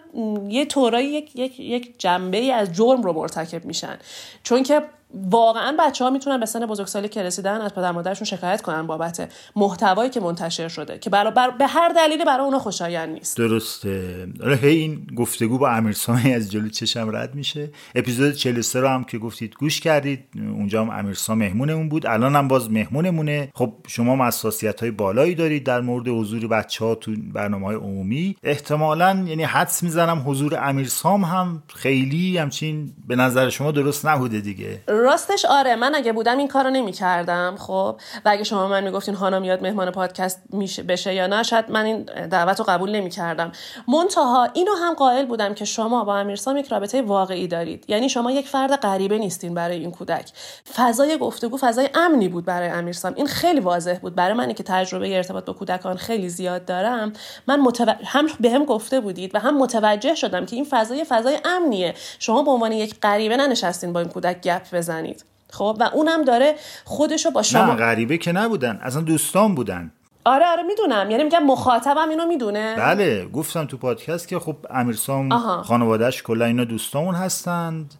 [0.49, 3.97] یه طورایی یک یک یک جنبه از جرم رو مرتکب میشن.
[4.43, 4.81] چون که
[5.13, 9.31] واقعا بچه ها می‌تونن به سن بزرگسالی که رسیدن از پدر مادرشون شکایت کنن بابت
[9.55, 11.49] محتوایی که منتشر شده که برای بر...
[11.49, 13.37] به هر دلیلی برای اونا خوشایند نیست.
[13.37, 14.27] درسته.
[14.41, 17.69] حالا هی این گفتگو با امیرسامی از جلو چشم رد میشه.
[17.95, 20.19] اپیزود 43 رو هم که گفتید گوش کردید.
[20.35, 22.05] اونجا هم امیرسا مهمونمون بود.
[22.05, 23.49] الان هم باز مهمونمونه.
[23.53, 28.35] خب شما حساسیت های بالایی دارید در مورد حضور بچه ها تو برنامه های عمومی.
[28.43, 34.79] احتمالا یعنی حدس می‌زنم حضور امیرسام هم خیلی همچین به نظر شما درست نبوده دیگه.
[35.03, 39.39] راستش آره من اگه بودم این کارو نمی‌کردم خب؟ و اگه شما من می‌گفتین هانا
[39.39, 43.51] میاد مهمان پادکست میشه بشه یا نه شاید من این دعوت رو قبول نمی‌کردم.
[43.87, 47.85] منتها اینو هم قائل بودم که شما با امیرسام یک رابطه واقعی دارید.
[47.87, 50.31] یعنی شما یک فرد غریبه نیستین برای این کودک.
[50.75, 53.13] فضای گفتگو فضای امنی بود برای امیرسام.
[53.15, 54.15] این خیلی واضح بود.
[54.15, 57.13] برای منی که تجربه ارتباط با کودکان خیلی زیاد دارم
[57.47, 57.85] من متو...
[58.05, 61.93] هم بهم گفته بودید و هم متوجه شدم که این فضای فضای امنیه.
[62.19, 64.63] شما به عنوان یک غریبه ننشستین با این کودک گپ
[64.93, 65.25] بزنید.
[65.49, 69.91] خب؟ و اونم داره خودشو با شما نه غریبه که نبودن اصلا دوستان بودن.
[70.25, 71.11] آره آره می‌دونم.
[71.11, 72.75] یعنی میگم مخاطبم اینو می‌دونه.
[72.77, 75.29] بله گفتم تو پادکست که خب امیرسام
[75.61, 77.93] خانوادهش کلا اینا دوستامون هستند.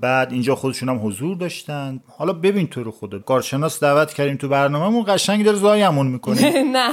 [0.00, 2.00] بعد اینجا خودشون هم حضور داشتن.
[2.18, 5.04] حالا ببین تو رو خدا کارشناس دعوت کردیم تو برنامهمون.
[5.08, 6.62] قشنگ داره زایمون می‌کنه.
[6.76, 6.90] نه.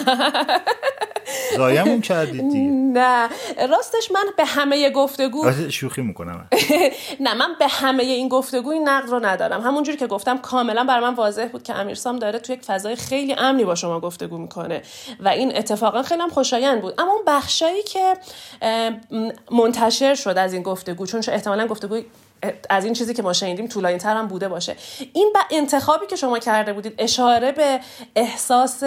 [1.58, 2.69] زایمون کردید دیگه.
[2.99, 3.30] نه.
[3.69, 6.47] راستش من به همه گفتگو شوخی می‌کنم.
[7.26, 9.62] نه من به همه این گفتگو این نقد رو ندارم.
[9.62, 13.34] همونجوری که گفتم کاملا بر من واضح بود که امیرسام داره تو یک فضای خیلی
[13.34, 14.82] امنی با شما گفتگو می‌کنه
[15.19, 16.93] و این اتفاقا خیلی هم خوشایند بود.
[16.97, 18.13] اما اون بخشایی که
[19.52, 22.04] منتشر شد از این گفتگو چون احتمالا گفتگوی
[22.69, 24.75] از این چیزی که ما شنیدیم طولانی تر هم بوده باشه.
[25.13, 27.79] این انتخابی که شما کرده بودید اشاره به
[28.15, 28.84] احساس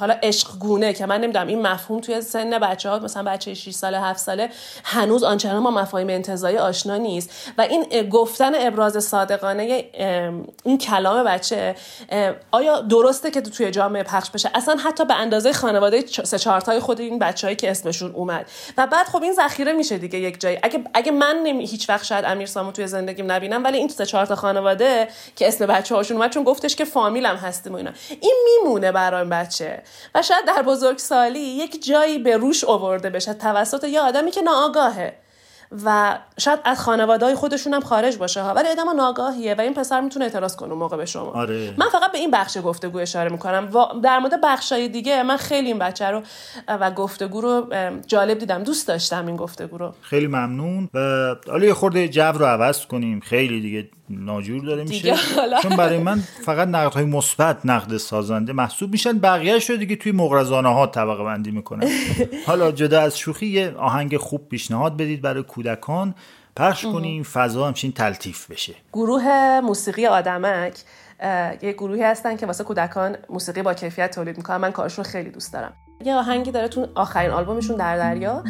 [0.00, 4.00] حالا عشقگونه که من نمی‌دونم این مفهوم توی سن بچه ها مثلا بچه 6 ساله
[4.00, 4.48] 7 ساله
[4.84, 7.30] هنوز آنچنان ما مفاهیم انتظایی آشنا نیست.
[7.58, 9.84] و این گفتن ابراز صادقانه
[10.64, 11.74] این کلام بچه
[12.50, 17.00] آیا درسته که توی جامعه پخش بشه؟ اصلا حتی به اندازه خانواده سه چهارتای خود
[17.00, 18.46] این بچههایی که اسمشون اومد.
[18.78, 20.58] و بعد خب این ذخیره میشه دیگه یک جایی.
[20.62, 24.06] اگه اگه من نمی هیچ وقت شاید امیر سامو توی زندگیم نبینم ولی این سه
[24.06, 27.90] چهار تا خانواده که اسم بچه هاشون اومد چون گفتش که فامیلم هستیم و اینا.
[28.20, 29.82] این میمونه برای بچه.
[30.14, 35.23] و شاید در بزرگسالی یک جایی به روش آورده بشه توسط یه آدمی که ناآگاهه.
[35.84, 38.54] و شاید از خانواده های خودشون هم خارج باشه ها.
[38.54, 41.30] ولی آدم ناگاهیه و این پسر می‌تونه اعتراض کنه موقع به شما.
[41.30, 41.74] آره.
[41.76, 43.68] من فقط به این بخش گفتگو اشاره می‌کنم.
[43.76, 46.22] و در مورد بخشای دیگه من خیلی این بچه رو
[46.68, 47.66] و گفتگو رو
[48.06, 48.62] جالب دیدم.
[48.62, 49.94] دوست داشتم این گفتگو رو.
[50.00, 50.88] خیلی ممنون.
[50.94, 50.98] و
[51.50, 53.20] حالا یه خورده جو رو عوض کنیم.
[53.20, 55.14] خیلی دیگه ناجور داره میشه.
[55.62, 59.18] چون برای من فقط نقد های مثبت نقد سازنده محسوب میشن.
[59.18, 61.88] بقیه شو دیگه توی مغرضانه ها طبقه بندی می‌کنن.
[62.46, 66.14] حالا جدا از شوخی یه آهنگ خوب پیشنهاد بدید برای کودکان.
[66.56, 68.74] پخش کنیم فضا همچین تلطیف بشه.
[68.92, 70.78] گروه موسیقی آدمک
[71.62, 74.56] یه گروهی هستن که واسه کودکان موسیقی با کیفیت تولید می‌کنن.
[74.56, 75.72] من کارشون خیلی دوست دارم.
[76.04, 78.44] یه آهنگی داره تو آخرین آلبومشون در دریا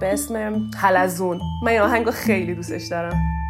[0.00, 1.40] به اسم حلزون.
[1.62, 3.43] من این آهنگ خیلی دوستش دارم.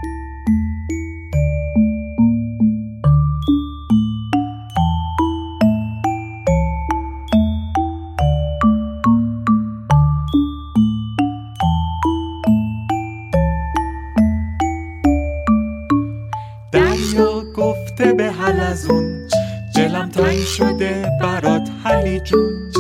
[18.74, 19.28] حلزون
[19.76, 22.72] دلم تنگ شده برات حلی جون.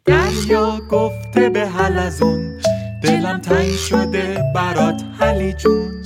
[0.07, 2.61] دریا گفته به حلزون
[3.03, 6.05] دلم تنگ شده برات حلی جون.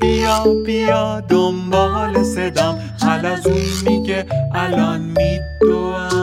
[0.00, 2.78] بیا بیا دنبال صدام.
[3.02, 6.15] حلزون میگه الان میدوم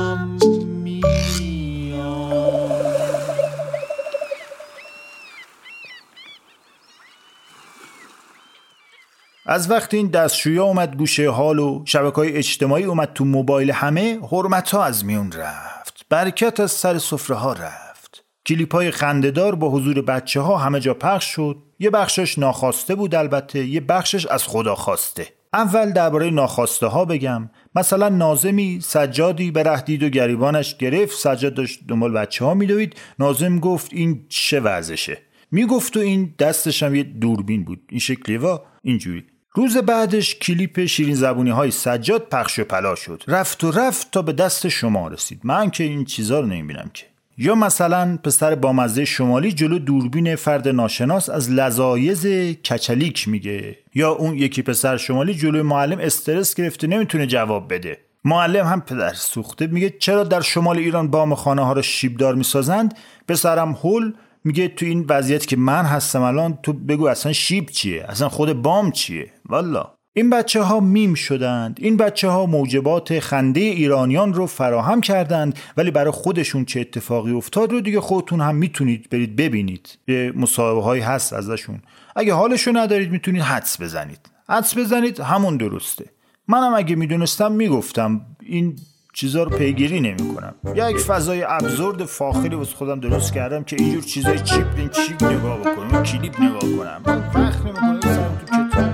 [9.46, 14.20] از وقتی این دستشویا اومد گوشه حال و شبکه های اجتماعی اومد تو موبایل همه
[14.32, 16.06] حرمت ها از میون رفت.
[16.10, 18.26] برکت از سر سفره ها رفت.
[18.46, 21.58] کلیپ های خنددار با حضور بچه ها همه جا پخش شد.
[21.80, 25.28] یه بخشش ناخواسته بود البته یه بخشش از خدا خواسته.
[25.54, 27.50] اول درباره ناخواسته ها بگم.
[27.76, 31.18] مثلا نازمی سجادی به رهدید و گریبانش گرفت.
[31.18, 32.96] سجاد داشت دنبال بچه ها میدوید.
[33.20, 35.18] نازم گفت این چه وضعشه؟
[35.52, 37.82] می‌گفت و این دستش هم یه دوربین بود.
[37.90, 39.24] این شکلی و اینجوری.
[39.56, 43.24] روز بعدش کلیپ شیرین زبونی های سجاد پخش و پلا شد.
[43.28, 45.42] رفت و رفت تا به دست شما رسید.
[45.44, 47.06] من که این چیزا رو نمی‌بینم که.
[47.38, 53.78] یا مثلا پسر بامزه شمالی جلو دوربین فرد ناشناس از لزایز کچلیک میگه.
[53.96, 57.98] یا اون یکی پسر شمالی جلو معلم استرس گرفته نمی‌تونه جواب بده.
[58.26, 62.98] معلم هم پدر سوخته میگه چرا در شمال ایران بام خانه ها رو شیبدار می‌سازند؟
[63.28, 64.14] پسرم هول
[64.44, 68.62] میگه تو این وضعیت که من هستم الان تو بگو اصلا شیب چیه؟ اصلا خود
[68.62, 69.94] بام چیه؟ والا.
[70.16, 71.78] این بچه ها میم شدند.
[71.82, 77.72] این بچه ها موجبات خنده ایرانیان رو فراهم کردند ولی برای خودشون چه اتفاقی افتاد
[77.72, 79.98] رو دیگه خودتون هم می‌تونید برید ببینید.
[80.08, 81.82] یه مصاحبه هایی هست ازشون.
[82.16, 84.30] اگه حالشو ندارید می‌تونید حدس بزنید.
[84.50, 86.06] حدس بزنید همون درسته.
[86.48, 88.22] منم اگه می‌دونستم می‌گفتم.
[88.40, 88.76] این
[89.14, 90.56] چیزا رو پیگیری نمی‌کنم.
[90.76, 95.58] یک فضای ابزورد فاخری واسه خودم درست کردم که اینجور چیزای چیپ این چیپ نگاه
[95.58, 97.02] بکنم کلیپ نگاه کنم.
[97.36, 98.10] وقت نمی‌کنم تو
[98.46, 98.94] کتاب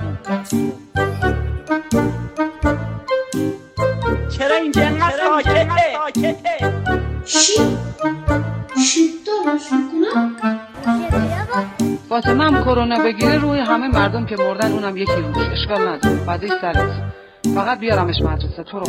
[4.28, 5.66] چرا اینجا انقدر ساکته؟
[9.26, 10.36] درست می‌کنم؟
[12.08, 16.16] فاطمه هم کرونا بگیره روی همه مردم که مردن اونم یکی روش اشکال نداره.
[16.16, 17.12] بعدش سرت.
[17.54, 18.86] فقط بیارمش مدرسه تو رو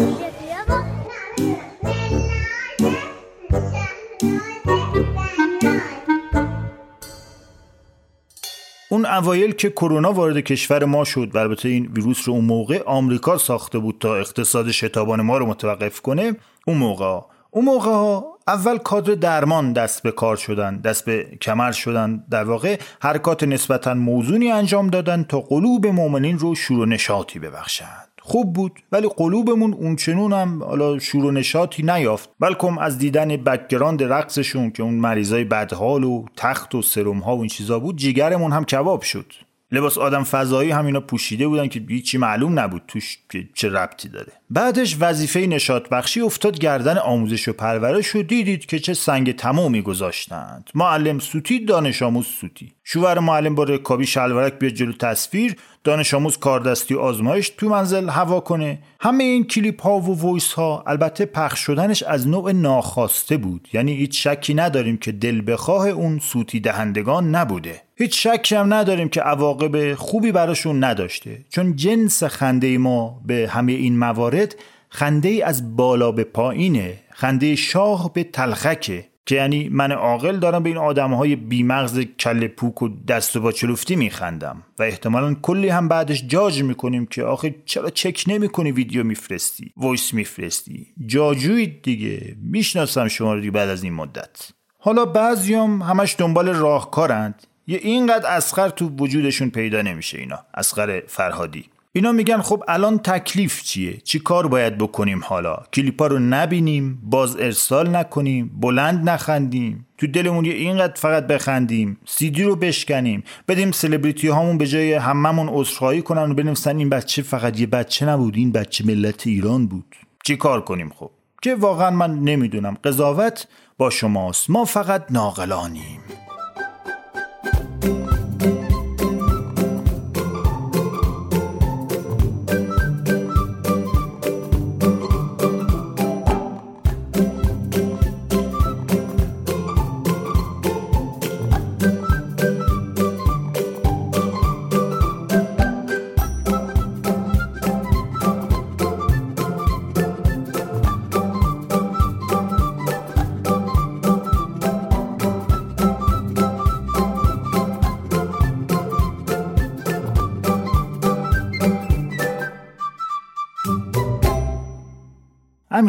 [8.92, 12.84] اون اوایل که کرونا وارد کشور ما شد و البته این ویروس رو اون موقع
[12.86, 16.36] آمریکا ساخته بود تا اقتصاد شتابان ما رو متوقف کنه
[16.68, 17.20] اون موقع
[17.52, 22.24] اون موقع ها اول کادر درمان دست به کار شدن دست به کمر شدن.
[22.32, 28.11] در واقع حرکات نسبتا موزونی انجام دادن تا قلوب مؤمنین رو شور و نشاطی ببخشند
[28.24, 32.30] خوب بود ولی قلوبمون اونچنون هم حالا شور و نشاطی نیافت.
[32.40, 37.40] بلکم از دیدن background رقصشون که اون مریضای بدحال و تخت و سرم ها و
[37.40, 39.34] این چیزا بود جیگرمون هم کباب شد.
[39.72, 43.18] لباس آدم فضایی هم اینا پوشیده بودن که هیچی معلوم نبود توش
[43.54, 44.32] چه ربطی داره.
[44.50, 49.82] بعدش وظیفه نشاط بخشی افتاد گردن آموزش و پرورش و دیدید که چه سنگ تمامی
[49.82, 50.70] گذاشتند.
[50.76, 52.72] معلم سوتی دانش آموز سوتی.
[52.84, 58.40] شوهر معلم با رکابی شلوارک بیاد جلو تصویر دانش آموز کاردستی آزمایش تو منزل هوا
[58.40, 58.80] کنه.
[59.00, 63.68] همه این کلیپ ها و voice ها البته پخش شدنش از نوع ناخواسته بود.
[63.74, 67.82] یعنی هیچ شکی نداریم که دلبخواه اون سوتی دهندگان نبوده.
[68.02, 71.46] هیچ شکی هم نداریم که عواقب خوبی براشون نداشته.
[71.50, 74.56] چون جنس خنده ما به همه این موارد
[74.90, 77.00] خنده از بالا به پایینه.
[77.12, 79.06] خنده شاه به تلخکه.
[79.26, 83.42] که یعنی من عاقل دارم به این آدم های بیمغز کله پوک و دست و
[83.42, 84.64] پا چلفتی میخندم.
[84.80, 90.14] و احتمالا کلی هم بعدش جاج می‌کنیم که آخه چرا چک نمی‌کنی ویدیو میفرستی voice
[90.14, 92.36] میفرستی؟ جاجوید دیگه.
[92.42, 94.52] می‌شناسم شما رو دیگه بعد از این مدت.
[94.78, 97.48] حالا بعضیام همش دنبال راهکارند.
[97.72, 101.66] یه اینقدر اصغر تو وجودشون پیدا نمیشه اینا اصغر فرهادی.
[101.94, 107.36] اینا میگن خب الان تکلیف چیه؟ چی کار باید بکنیم حالا؟ کلیپا رو نبینیم باز
[107.36, 109.88] ارسال نکنیم بلند نخندیم.
[109.98, 113.24] تو دلمون یه اینقدر فقط بخندیم سیدی رو بشکنیم.
[113.48, 118.06] بدیم سلبریتی هامون به جای هممون عذرخواهی کنن و بنویسن این بچه فقط یه بچه
[118.06, 119.96] نبود این بچه ملت ایران بود.
[120.24, 122.78] چی کار کنیم خب؟ که واقعا من نمی‌دونم.
[122.84, 124.50] قضاوت با شماست.
[124.50, 126.00] ما فقط ناقلانیم.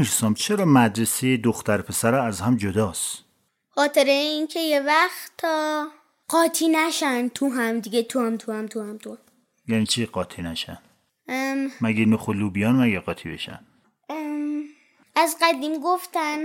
[0.03, 3.25] امیرسام چرا مدرسه دختر پسر از هم جداست؟
[3.69, 5.87] خاطر اینکه یه وقت تا
[6.29, 7.29] قاطی نشن.
[7.29, 9.19] تو هم دیگه تو هم تو هم تو هم تو هم.
[9.69, 10.79] یعنی چی قاطی نشن؟
[11.29, 13.61] ام، مگه نخ و لوبیان مگه قاطی بشن؟
[14.09, 14.63] ام،
[15.17, 16.39] از قدیم گفتن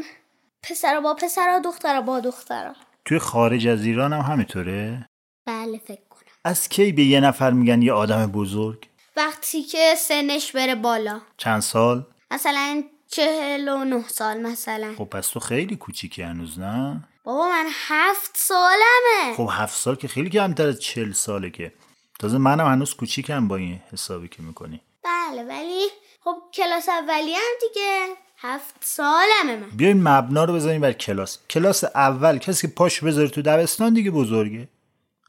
[0.64, 5.10] پسر با پسر دختر با دختر توی خارج از ایران هم همینطوره؟
[5.46, 6.32] بله فکر کنم.
[6.46, 11.22] از کی به یه نفر میگن یه آدم بزرگ؟ وقتی که سنش بره بالا.
[11.38, 14.94] چند سال؟ مثلا چهل و نه سال مثلا.
[14.98, 19.36] خب پس تو خیلی کوچیکی هنوز نه؟ بابا من هفت سالمه.
[19.38, 21.74] خب هفت سال که خیلی کمتر از چل ساله که.
[22.20, 24.82] تازه منم هنوز کوچیکم با این حسابی که می‌کنی.
[25.04, 25.88] بله ولی
[26.24, 28.08] خب کلاس اولی هم دیگه.
[28.38, 29.70] هفت سالمه من.
[29.70, 31.40] بیاین مبنا رو بزنیم بر کلاس.
[31.50, 34.68] کلاس اول کسی که پاش بذاره تو دبستان دیگه بزرگه.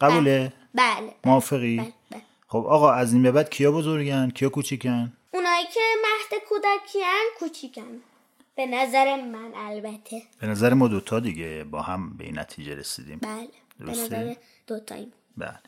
[0.00, 2.22] قبوله؟ بله موافقی؟ بله بله.
[2.48, 5.80] خب آقا از این به بعد کیا بزرگن؟ کیا کوچیکن؟ اونایی که
[6.32, 8.00] مهد کودکیان کوچیکن.
[8.54, 10.22] به نظر من البته.
[10.40, 13.18] به نظر ما دوتا دیگه با هم به این نتیجه رسیدیم.
[13.18, 13.48] بله.
[13.78, 14.34] به درسته؟ نظر
[14.66, 15.58] دوتایی بله.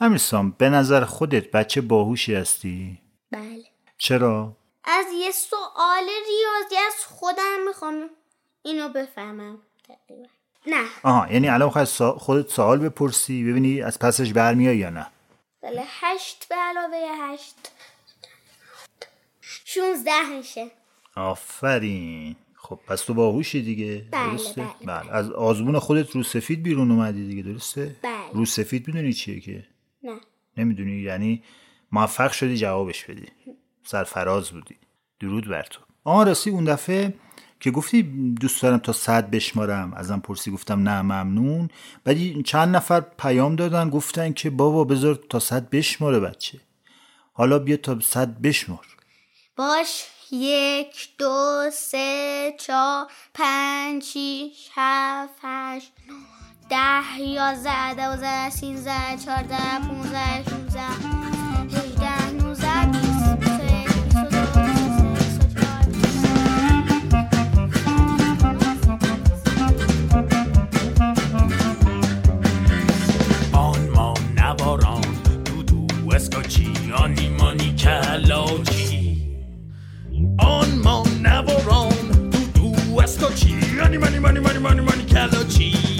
[0.00, 2.98] امیرسام به نظر خودت بچه باهوشی هستی؟
[3.30, 3.64] بله.
[3.98, 4.52] چرا؟
[4.84, 8.10] از یه سوال ریاضی از خودم می‌خوام
[8.62, 9.58] اینو بفهمم.
[9.88, 10.28] تقریبا.
[10.66, 10.84] نه.
[11.02, 12.18] آها یعنی الان خواهد سا...
[12.18, 15.06] خودت سوال بپرسی ببینی از پسش برمیای یا نه؟
[15.62, 17.56] بله هشت به علاوه هشت.
[19.76, 20.70] شونزده میشه.
[21.16, 22.36] آفرین.
[22.54, 24.04] خب پس تو باهوشی دیگه.
[24.10, 28.12] بله، درسته؟ بله، از آزمون خودت رو سفید بیرون اومدی دیگه درسته؟ بله.
[28.32, 29.66] رو سفید می‌دونی چیه که؟
[30.02, 30.20] نه.
[30.56, 31.42] نمی‌دونی یعنی
[31.92, 33.26] موفق شدی جوابش بدی.
[33.84, 34.76] سرفراز بودی.
[35.20, 35.80] درود بر تو.
[36.04, 37.14] آها راستی اون دفعه
[37.60, 38.02] که گفتی
[38.40, 41.68] دوست دارم تا صد بشمارم ازم پرسی گفتم نه ممنون.
[42.04, 46.60] بعد چند نفر پیام دادن گفتن که بابا بذار تا صد بشماره بچه.
[47.32, 48.95] حالا بیا تا صد بشمار.
[49.56, 55.92] باش یک دو سه چهار پنج شیش هفت هشت
[56.70, 61.26] ده یازده دوازده سینزده چهارده پونزده شونزده
[76.16, 78.75] اسکوچی آنی monica, logia.
[80.38, 82.74] on Mount Navarone, to do
[83.34, 85.95] tu money, money, money, money, money, money, caloci.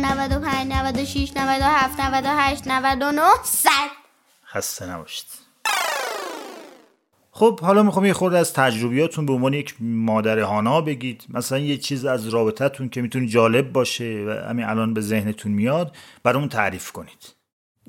[0.00, 3.70] 95 96 97 98 99 100
[4.46, 5.26] خسته نباشید.
[7.32, 11.24] خب حالا می‌خوام یه خورده از تجربیاتون به عنوان یک مادر هانا بگید.
[11.28, 15.96] مثلا یه چیز از رابطتون که می‌تونه جالب باشه و همین الان به ذهنتون میاد
[16.22, 17.39] برامون تعریف کنید.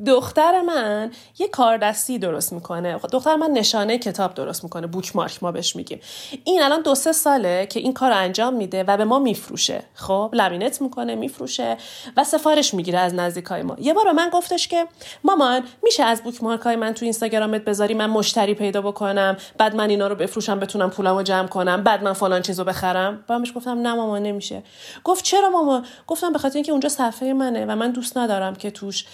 [0.06, 3.00] دختر من یه کاردستی درست می‌کنه.
[3.12, 4.88] دختر من نشانه کتاب درست می‌کنه.
[4.88, 6.00] بوک مارک ما بهش میگیم.
[6.44, 9.84] این الان دو سه ساله که این کار انجام میده و به ما میفروشه.
[9.94, 11.78] خب لمینت می‌کنه میفروشه
[12.18, 13.76] و سفارش می‌گیره از نزدیکای ما.
[13.80, 14.88] یه بار من گفتش که
[15.24, 19.76] مامان میشه از بوک مارک های من تو اینستاگرامت بذاری من مشتری پیدا بکنم بعد
[19.76, 23.82] من اینا رو بفروشم بتونم پولمو جمع کنم بعد من فلان چیزو بخرم؟ بهش گفتم
[23.82, 24.64] نه مامان نمیشه.
[25.04, 28.72] گفت چرا مامان؟ گفتم به خاطر اینکه اونجا صفحه منه و من دوست ندارم که
[28.72, 29.06] توش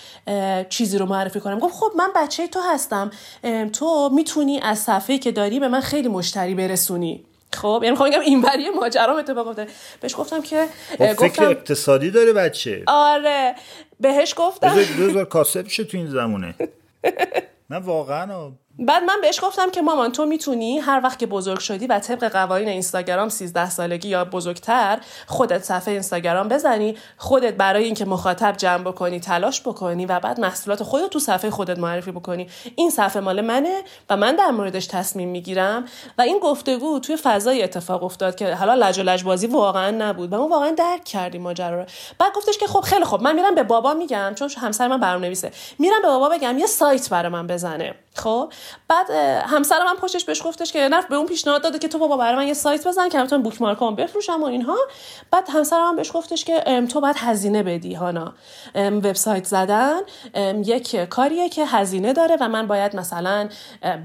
[0.77, 1.59] چیزی رو معرفی کنم.
[1.59, 3.11] گفت خب من بچه تو هستم.
[3.73, 7.25] تو می‌تونی از صفحه که داری به من خیلی مشتری برسونی.
[7.53, 9.71] خب یعنی می‌خوام بگم این بری ماجرا اتفاق افتاده.
[10.01, 10.67] بهش گفتم که
[10.97, 12.83] خب فکر اقتصادی داره بچه.
[12.87, 13.55] آره.
[13.99, 16.55] بهش گفتم بذار کاسب شه تو این زمونه.
[17.69, 21.87] نه واقعا بعد من بهش گفتم که مامان تو می‌تونی هر وقت که بزرگ شدی
[21.87, 28.05] و طبق قوانین اینستاگرام 13 سالگی یا بزرگتر خودت صفحه اینستاگرام بزنی خودت برای اینکه
[28.05, 32.49] مخاطب جمع بکنی تلاش بکنی و بعد محصولات خودت تو صفحه خودت معرفی بکنی.
[32.75, 35.85] این صفحه مال منه و من در موردش تصمیم می‌گیرم.
[36.17, 40.33] و این گفتگو توی فضای اتفاق افتاد که حالا لج و لج بازی واقعا نبود.
[40.33, 41.85] و ما واقعا درک کردیم ماجرا رو.
[42.19, 45.51] بعد گفتش که خب خیلی خب من میرم به بابا میگم چون همسر من برنامه‌نویسه.
[45.79, 47.95] میرم به بابا بگم یه سایت برای من بزنه.
[48.15, 48.51] خب؟
[48.87, 49.09] بعد
[49.45, 52.35] همسر من پشتش بهش گفتش که نه به اون پیشنهاد داده که تو بابا برای
[52.35, 54.77] من یه سایت بزن که بتونم بوک مارکام بفروشم و اینها.
[55.31, 58.33] بعد همسر من بهش گفتش که تو باید هزینه بدی هانا.
[58.75, 59.99] وبسایت زدن
[60.65, 63.49] یک کاریه که هزینه داره و من باید مثلا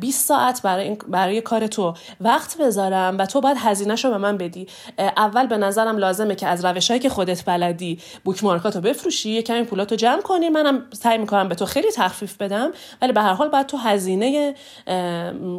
[0.00, 4.66] 20 ساعت برای برای کار تو وقت بذارم و تو باید هزینهشو به من بدی.
[4.98, 9.62] اول به نظرم لازمه که از روشهایی که خودت بلدی بوک مارکاتو بفروشی یه کمی
[9.62, 10.48] پولاتو جمع کنی.
[10.48, 14.51] منم سعی می‌کنم به تو خیلی تخفیف بدم ولی به هر حال باید تو هزینه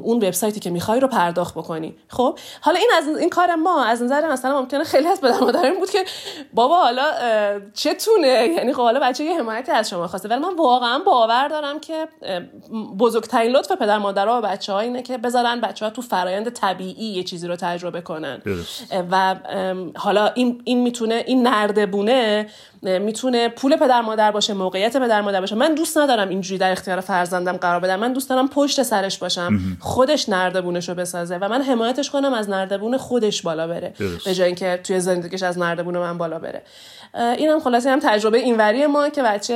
[0.03, 1.95] اون وبسایتی که می‌خوای رو پرداخت بکنی.
[2.07, 5.79] خب؟ حالا این از این کار ما از نظر مثلا ممکنه خیلی از پدر مادران
[5.79, 6.05] بود که
[6.53, 7.03] بابا حالا
[7.73, 10.29] چتونه یعنی خب حالا بچه یه حمایتی از شما خواسته.
[10.29, 12.07] ولی من واقعا باور دارم که
[12.99, 17.05] بزرگترین لطف پدر مادرها و بچه ها اینه که بذارن بچه ها تو فرایند طبیعی
[17.05, 18.41] یه چیزی رو تجربه کنن.
[19.11, 19.35] و
[19.95, 22.47] حالا این این می‌تونه این نردبونه
[22.81, 25.55] می‌تونه پول پدر مادر باشه موقعیت پدر مادر باشه.
[25.55, 27.95] من دوست ندارم اینجوری در اختیار فرزندم قرار بدم.
[27.95, 32.49] من دوست دارم پشت سرش باشم خودش نردبونش رو بسازه و من حمایتش کنم از
[32.49, 33.93] نردبون خودش بالا بره.
[34.25, 36.61] به جای اینکه توی زندگیش از نردبون من بالا بره.
[37.37, 39.53] اینم خلاصه هم تجربه اینوری ما که بچه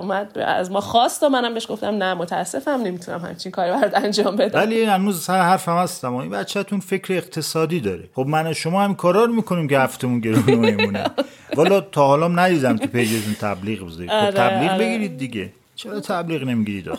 [0.00, 4.36] اومد از ما خواست و منم بهش گفتم نه متاسفم نمی‌تونم همچین کاری برات انجام
[4.36, 4.58] بدم.
[4.58, 8.04] ولی هنوز سر حرفم هستم این بچه‌تون فکر اقتصادی داره.
[8.14, 11.04] خب من شما هم کارا رو می‌کنیم که هفتمون گرون میمونه
[11.56, 15.52] والا تا حالا ندیدم تو پیجتون تبلیغ بزنید خب تبلیغ بگیرید دیگه.
[15.82, 16.88] چرا تبلیغ نمی‌گیرید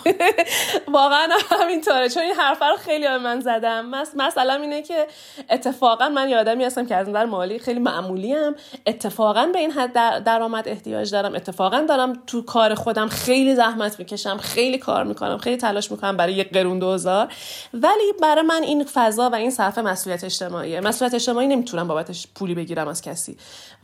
[0.94, 1.28] واقعا
[1.62, 3.86] همینطوره چون این حرفا رو خیلی به من زدم.
[3.86, 4.12] مس...
[4.16, 5.08] مثلا اینه که
[5.50, 8.56] اتفاقا من یادمی هستم که از نظر مالی خیلی معمولی ام
[8.86, 11.36] اتفاقا به این حد درآمد احتیاج دارم.
[11.36, 16.34] اتفاقا دارم تو کار خودم خیلی زحمت می‌کشم خیلی کار می‌کنم خیلی تلاش می‌کنم برای
[16.34, 17.34] یک قرون دوزار.
[17.74, 20.82] ولی برای من این فضا و این صفحه مسئولیت اجتماعیه.
[20.82, 23.38] مسئولیت اجتماعی نمی‌تونم بابتش پولی بگیرم از کسی.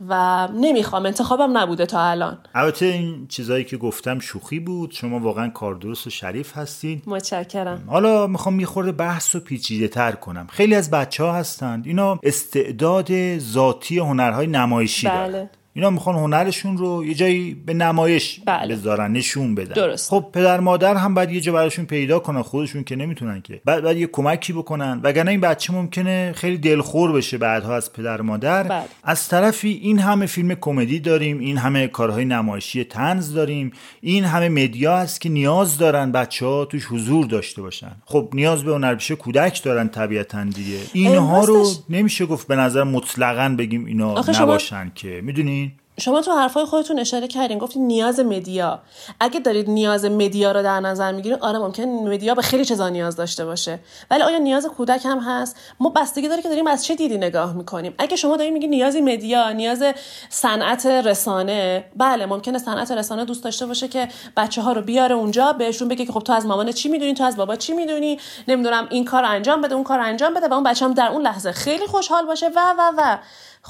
[0.08, 2.38] و نمی‌خوام انتخابم نبوده تا الان.
[2.54, 4.87] البته این چیزایی که گفتم شوخی بود.
[4.92, 7.84] شما واقعا کار درست و شریف هستید متشکرم.
[7.86, 10.46] حالا می‌خوام یه خورده بحث و پیچیده تر کنم.
[10.50, 11.86] خیلی از بچه ها هستند.
[11.86, 15.32] اینا استعداد ذاتی هنرهای نمایشی بله.
[15.32, 18.74] دارن اینا می‌خوان هنرشون رو یه جایی به نمایش بله.
[18.74, 19.74] بذارن نشون بدن.
[19.74, 20.10] درست.
[20.10, 23.60] خب پدر مادر هم باید یه جا براشون پیدا کنن خودشون که نمی‌تونن که.
[23.64, 25.00] بعد باید یه کمکی بکنن.
[25.02, 28.62] وگرنه این بچه ممکنه خیلی دلخور بشه بعدها از پدر مادر.
[28.62, 28.82] بله.
[29.04, 34.48] از طرفی این همه فیلم کمدی داریم این همه کارهای نمایشی تنز داریم این همه
[34.48, 37.92] مدیا هست که نیاز دارن بچه ها توش حضور داشته باشن.
[38.04, 40.78] خب نیاز به هنرپیشه کودک دارن طبیعتا دیگه.
[40.92, 45.20] اینها رو نمیشه گفت به نظر مطلقا بگیم اینا آخه شما- نباشن که.
[45.24, 45.67] می‌دونین؟
[46.00, 48.80] شما تو حرفای خودتون اشاره کردین گفتین نیاز مدیا.
[49.20, 53.16] اگه دارید نیاز مدیا رو در نظر می‌گیرید آره ممکن مدیا به خیلی چیزا نیاز
[53.16, 53.78] داشته باشه.
[54.10, 57.52] ولی آیا نیاز کودک هم هست؟ ما بستگی داره که داریم از چه دیدی نگاه
[57.52, 57.94] می‌کنیم.
[57.98, 59.84] اگه شما دارین میگین نیازی مدیا نیاز
[60.28, 65.52] صنعت رسانه بله ممکنه صنعت رسانه دوست داشته باشه که بچه ها رو بیاره اونجا
[65.52, 68.18] بهشون بگه که خب تو از مامان چی می‌دونی؟ تو از بابا چی می‌دونی؟
[68.48, 71.22] نمی‌دونم این کار انجام بده اون کار انجام بده و اون بچه هم در اون
[71.22, 73.18] لحظه خیلی خوشحال باشه و و و.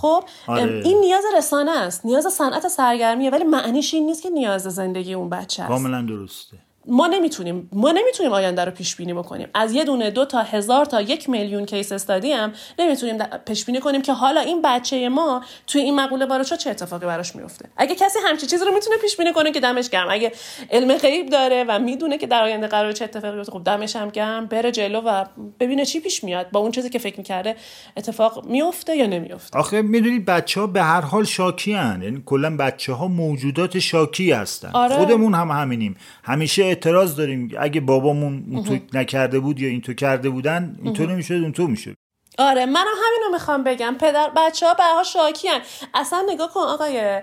[0.00, 0.82] خب آره.
[0.84, 2.06] این نیاز رسانه است.
[2.06, 5.72] نیاز صنعت سرگرمیه ولی معنیش این نیست که نیاز زندگی اون بچه است.
[5.72, 6.56] کاملا درسته.
[6.88, 9.48] ما نمی‌تونیم ما نمی‌تونیم آینده رو پیش بینی بکنیم.
[9.54, 13.80] از یه دونه دو تا هزار تا یک میلیون کیس استادی هم نمی‌تونیم پیش بینی
[13.80, 17.68] کنیم که حالا این بچه ما توی این مقوله وارد چه اتفاقی براش میفته.
[17.76, 20.06] اگه کسی همچی چیزی رو می‌تونه پیش بینی کنه که دمش گرم.
[20.10, 20.32] اگه
[20.70, 24.08] علم غیب داره و می‌دونه که در آینده قرار چه اتفاقی بیفته خب دمش هم
[24.08, 25.24] گرم بره جلو و
[25.60, 27.56] ببینه چی پیش میاد با اون چیزی که فکر می‌کرده
[27.96, 32.02] اتفاق میفته یا نمیفته آخه می‌دونید بچه ها به هر حال شاکی هن.
[32.02, 34.70] یعنی کلا بچه ها موجودات شاکی هستن.
[34.72, 34.96] آره.
[34.96, 35.96] خودمون هم همینیم.
[36.24, 37.50] همیشه اعتراض داریم.
[37.58, 41.94] اگه بابامون اونطور نکرده بود یا اینطور کرده بودن اینطور نمی‌شد اونطور می‌شد.
[42.38, 43.96] آره منم همینو می‌خوام بگم.
[44.00, 45.60] پدر بچه ها برها شاکی هن.
[45.94, 47.22] اصلا نگاه کن آقای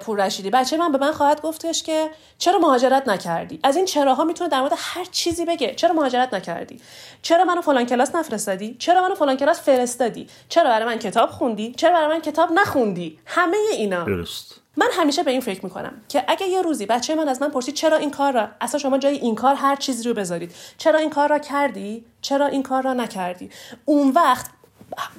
[0.00, 4.24] پور رشیدی بچه من به من خواهد گفتش که چرا مهاجرت نکردی؟ از این چراها
[4.24, 5.74] می‌تونه در مورد هر چیزی بگه.
[5.74, 6.80] چرا مهاجرت نکردی؟
[7.22, 11.72] چرا منو فلان کلاس نفرستادی؟ چرا منو فلان کلاس فرستادی؟ چرا برای من کتاب خوندی؟
[11.72, 14.04] چرا برای من کتاب نخوندی؟ همه اینا.
[14.04, 14.60] درست.
[14.76, 17.74] من همیشه به این فکر می‌کنم که اگه یه روزی بچه من از من پرسید
[17.74, 20.54] چرا این کار را اصلا شما جای این کار هر چیزی رو بذارید.
[20.78, 23.50] چرا این کار را کردی؟ چرا این کار را نکردی؟
[23.84, 24.46] اون وقت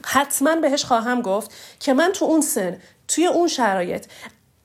[0.05, 2.77] حتما بهش خواهم گفت که من تو اون سن
[3.07, 4.05] توی اون شرایط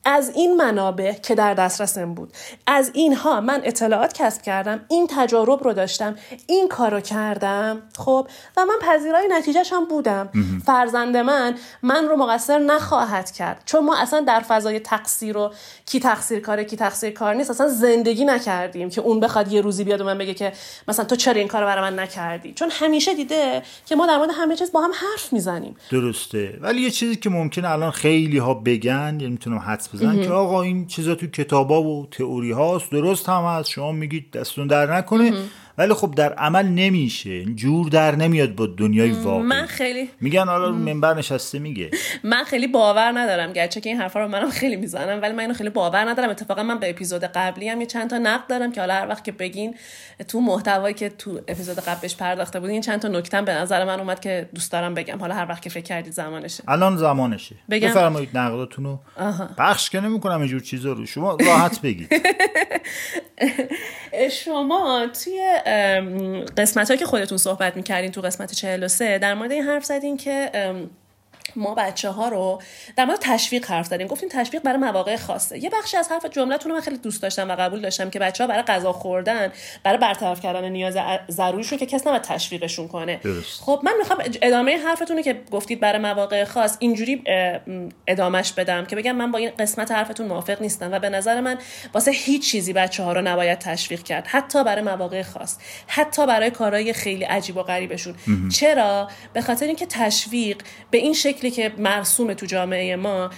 [0.05, 2.33] از این منابع که در دسترسم بود
[2.67, 6.15] از اینها من اطلاعات کسب کردم این تجارب رو داشتم
[6.47, 8.27] این کارو کردم خب؟
[8.57, 10.29] و من پذیرای نتیجهش هم بودم.
[10.65, 13.61] فرزند من من رو مقصر نخواهد کرد.
[13.65, 15.53] چون ما اصلا در فضای تقصیر و
[15.85, 19.83] کی تقصیر کاره کی تقصیر کار نیست اصلا زندگی نکردیم که اون بخواد یه روزی
[19.83, 20.53] بیاد و من بگه که
[20.87, 24.29] مثلا تو چرا این کارو برای من نکردی؟ چون همیشه دیده که ما در مورد
[24.33, 25.75] همه چیز با هم حرف می‌زنیم.
[25.91, 26.57] درسته.
[26.61, 30.61] ولی یه چیزی که ممکنه الان خیلی ها بگن یعنی می‌تونم حدس بزنم که آقا
[30.61, 33.69] این چیزا تو کتابا و تئوری هاست درست هم هست.
[33.69, 35.33] شما میگید دستون در نکنه.
[35.77, 37.45] ولی خب در عمل نمیشه.
[37.45, 39.43] جور در نمیاد با دنیای واقعی.
[39.43, 41.91] من خیلی میگن حالا رو منبر نشسته میگه.
[42.23, 45.53] من خیلی باور ندارم گرچه که این حرفا رو منم خیلی می‌زنم ولی من اینو
[45.53, 46.29] خیلی باور ندارم.
[46.29, 49.23] اتفاقا من به اپیزود قبلی هم یه چند تا نقد دارم که حالا هر وقت
[49.23, 49.75] که بگین
[50.27, 54.19] تو محتوایی که تو اپیزود قبلش پرداخته بودین چند تا نکته به نظر من اومد
[54.19, 55.19] که دوست دارم بگم.
[55.19, 56.63] حالا هر وقت که فکر کردید زمانشه.
[56.67, 57.55] الان زمانشه.
[57.69, 58.99] بگم؟ بفرمایید نقداتون رو
[59.57, 61.05] پخش که نمی‌کنم اینجور چیزا رو.
[61.05, 62.13] شما راحت بگید.
[64.43, 65.41] شما توی
[66.57, 70.51] قسمت که خودتون صحبت می‌کردین تو قسمت 43 در مورد این حرف زدین که
[71.55, 72.61] ما بچه ها رو
[72.95, 74.07] در مورد تشویق حرف زدیم.
[74.07, 75.63] گفتیم تشویق برای مواقع خاصه.
[75.63, 78.43] یه بخشی از حرف جملتون رو من خیلی دوست داشتم و قبول داشتم که بچه
[78.43, 79.51] ها برای غذا خوردن
[79.83, 80.97] برای برطرف کردن نیاز
[81.31, 83.19] ضروریشون که کس نباید تشویقشون کنه.
[83.23, 83.61] درست.
[83.61, 87.23] خب من می‌خوام ادامه حرفتون رو که گفتید برای مواقع خاص اینجوری
[88.07, 91.57] ادامش بدم که بگم من با این قسمت حرفتون موافق نیستم و به نظر من
[91.93, 94.27] واسه هیچ چیزی بچه ها رو نباید تشویق کرد.
[94.27, 95.57] حتی برای مواقع خاص.
[95.87, 98.15] حتی برای کارهای خیلی عجیب و غریبشون.
[98.55, 101.13] چرا؟ به خاطر اینکه تشویق به این
[101.43, 103.29] شکلی که مرسوم تو جامعه ما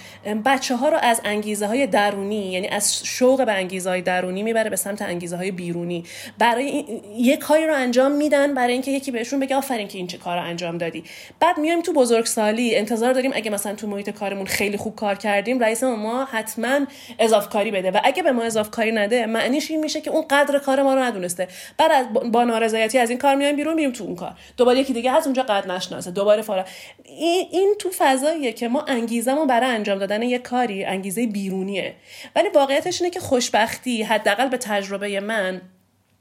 [0.44, 4.70] بچه ها رو از انگیزه های درونی یعنی از شوق به انگیزه های درونی می‌بره
[4.70, 6.04] به سمت انگیزه های بیرونی.
[6.38, 6.84] برای
[7.16, 10.36] یه کاری رو انجام میدن برای اینکه یکی بهشون بگه آفرین که این چه کار
[10.36, 11.04] رو انجام دادی.
[11.40, 15.58] بعد میایم تو بزرگسالی انتظار داریم اگه مثلا تو محیط کارمون خیلی خوب کار کردیم
[15.58, 16.80] رئیس ما حتما
[17.18, 17.90] اضافه کاری بده.
[17.90, 20.94] و اگه به ما اضافه کاری نده معنیش این میشه که اون قدر کار ما
[20.94, 21.48] رو ندونسته.
[21.78, 24.32] بعد از با نارضایتی از این کار میایم بیرون میریم تو اون کار.
[24.56, 26.10] دوباره یکی دیگه هست اونجا قد نشناسه.
[26.10, 26.64] دوباره فارا
[27.04, 31.94] این, این تو فضاییه که ما انگیزمون برای انجام دادن یه کاری انگیزه بیرونیه.
[32.36, 35.60] ولی واقعیتش اینه که خوشبختی حداقل به تجربه من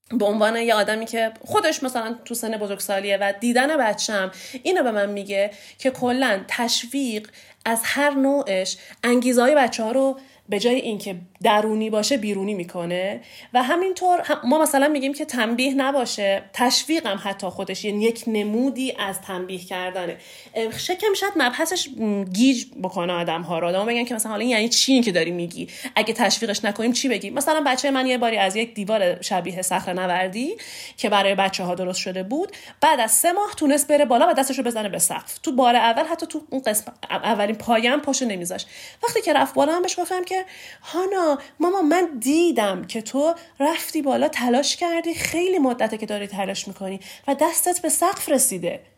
[0.09, 4.32] به عنوان یه آدمی که خودش مثلا تو سن بزرگسالیه و دیدن بچم
[4.63, 7.30] اینو به من میگه که کلا تشویق
[7.65, 10.19] از هر نوعش انگیزه های بچه ها رو
[10.49, 11.15] به جای اینکه
[11.45, 13.21] درونی باشه بیرونی می‌کنه.
[13.53, 16.43] و همینطور هم- ما مثلا میگیم که تنبیه نباشه.
[16.53, 20.17] تشویق هم حتی خودش یعنی یک نمودی از تنبیه کردنه.
[20.77, 21.87] شکم شاید مبحثش
[22.33, 23.67] گیج بکنه آدم ها رو.
[23.67, 27.09] آدم بگن که مثلا حالا یعنی چی این که داری میگی؟ اگه تشویقش نکنیم چی
[27.09, 30.55] بگیم؟ مثلا بچه من یه باری از یک دیوار شبیه صخره نوردی
[30.97, 32.51] که برای بچه ها درست شده بود.
[32.81, 35.37] بعد از سه ماه تونست بره بالا و دستش رو بزنه به سقف.
[35.37, 38.65] تو بار اول حتی تو اون قسم اولین پایم پاشو نمیذاش.
[39.03, 40.45] وقتی که رفت بالا من بهش گفتم که
[40.81, 46.67] هانا ماما من دیدم که تو رفتی بالا تلاش کردی خیلی مدته که داری تلاش
[46.67, 48.94] می‌کنی و دستت به سقف رسیده.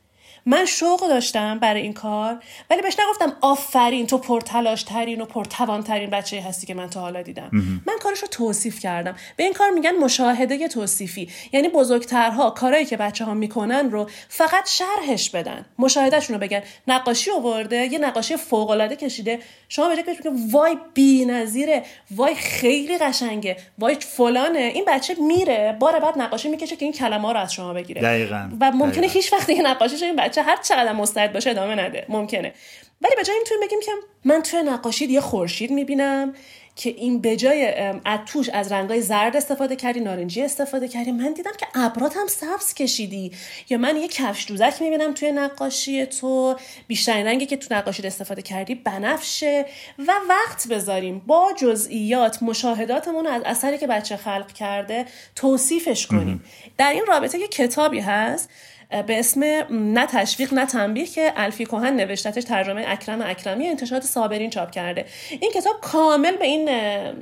[0.50, 2.40] من شوق داشتم برای این کار
[2.70, 7.00] ولی بهش نگفتم آفرین تو پرتلاش ترین و پرتوان ترین بچه هستی که من تا
[7.02, 7.50] حالا دیدم.
[7.86, 9.16] من کارش رو توصیف کردم.
[9.36, 11.30] به این کار میگن مشاهده توصیفی.
[11.54, 15.66] یعنی بزرگترها کارهایی که بچه ها می‌کنن رو فقط شرحش بدن.
[15.80, 16.62] مشاهدهشون رو بگن.
[16.88, 19.40] نقاشی آورده یه نقاشی فوق العاده کشیده.
[19.70, 21.84] شما به که وای بی‌نظیره
[22.16, 27.34] وای خیلی قشنگه وای فلانه این بچه میره بار بعد نقاشی می‌کشه که این کلمه
[27.34, 28.02] رو از شما بگیره.
[28.02, 28.50] دقیقاً.
[28.62, 29.14] و ممکنه دقیقاً.
[29.14, 32.06] هیچ وقت این نقاشیش این بچه هر چقدر مستعد باشه ادامه نده.
[32.10, 32.54] ممکنه.
[33.02, 33.92] ولی به جای این بگیم که
[34.26, 36.34] من توی نقاشی یه خورشید می‌بینم
[36.76, 37.74] که این به جای
[38.06, 41.12] از توش از رنگای زرد استفاده کردی نارنجی استفاده کردی.
[41.12, 43.32] من دیدم که ابرات هم سبز کشیدی.
[43.70, 46.56] یا من یه کفش دوزک می‌بینم توی نقاشی تو.
[46.88, 49.66] بیشترین رنگی که تو نقاشی استفاده کردی بنفشه.
[50.00, 51.20] و وقت بذاریم.
[51.20, 56.44] با جزئیات مشاهداتمون از اثری که بچه خلق کرده توصیفش کنیم.
[56.78, 58.50] در این رابطه یه کتابی هست.
[58.90, 64.50] به اسم نه تشویق نه تنبیه که الفی کوهن نوشتتش ترجمه اکرم اکرمی انتشارات صابرین
[64.50, 65.06] چاپ کرده.
[65.42, 66.70] این کتاب کامل به این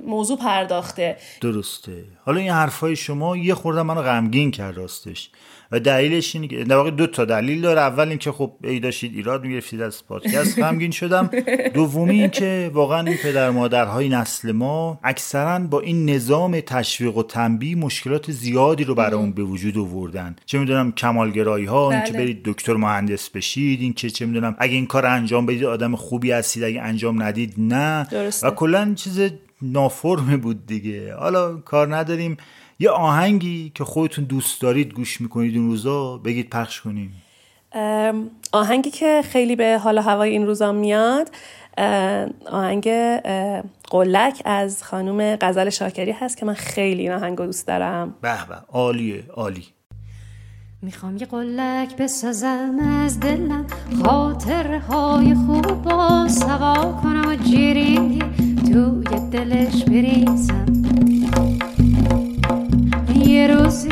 [0.06, 1.18] موضوع پرداخته.
[1.42, 2.04] درسته.
[2.26, 5.30] حالا این حرفای شما یه خورده منو غمگین کرد راستش.
[5.76, 7.82] و دلیلش اینه که در واقع دو تا دلیل داره.
[7.82, 10.60] اول اینکه خب ای داشتید ایراد می‌گرفتید از پادکست.
[10.60, 11.30] غمگین شدم.
[11.74, 17.24] دومی این که واقعا این پدر مادرهای نسل ما اکثرا با این نظام تشویق و
[17.24, 20.36] تنبیه مشکلات زیادی رو برای به وجود آوردن.
[20.46, 22.12] چه می‌دونم کمالگرایی ها بله.
[22.12, 26.32] برید دکتر مهندس بشید این که چه می‌دونم اگه این کار انجام بدید آدم خوبی
[26.32, 28.08] هستید اگه انجام ندید نه.
[28.44, 29.20] و کلا چیز
[29.62, 31.16] نافرمه بود دیگه.
[31.16, 32.38] حالا کار نداریم.
[32.80, 37.22] یه آهنگی که خودتون دوست دارید گوش می‌کنید این روزا بگید پخش کنیم.
[38.52, 41.32] آهنگی که خیلی به حال هوای این روزا میاد
[42.52, 42.90] آهنگ
[43.90, 48.16] قلک از خانوم غزل شاکری هست که من خیلی این آهنگ دوست دارم.
[48.22, 49.66] به به عالیه عالی.
[50.82, 53.66] می‌خوام یه قلک بسازم از دلم
[54.04, 58.20] خاطرهای خوب با سوا کنم و جیرینگی
[58.72, 60.66] توی دلش بریزم.
[63.36, 63.90] یه روزی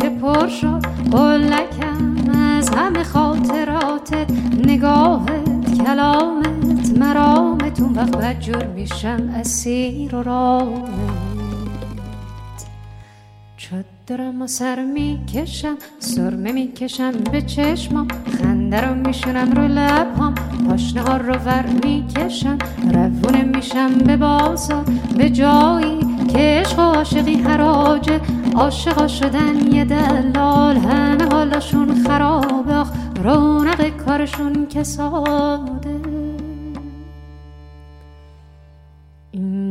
[0.00, 4.30] که پر شد قلکم از همه خاطراتت.
[4.66, 11.43] نگاهت کلامت مرامت اون وقت بدجور میشم اسیر و رامت.
[14.06, 18.08] دارم و سر می‌کشم سرمه می‌کشم به چشمام.
[18.38, 20.34] خنده رو میشونم رو لبهام
[20.68, 22.58] پاشنه ها رو ور می‌کشم.
[22.82, 24.84] روونه میشم به بازار
[25.18, 25.98] به جایی
[26.32, 28.20] که عشق و عاشقی حراجه.
[28.54, 32.84] عاشقا شدن یه دلال همه حالشون خرابه.
[33.22, 36.03] رونق کارشون که ساده.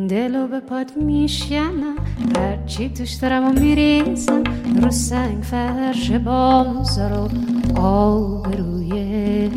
[0.08, 1.95] دلو به پاد میشینم.
[2.36, 4.43] هرچی توش دارم و میریزم.
[4.84, 9.49] رو سنگ فرش بازار و آب روی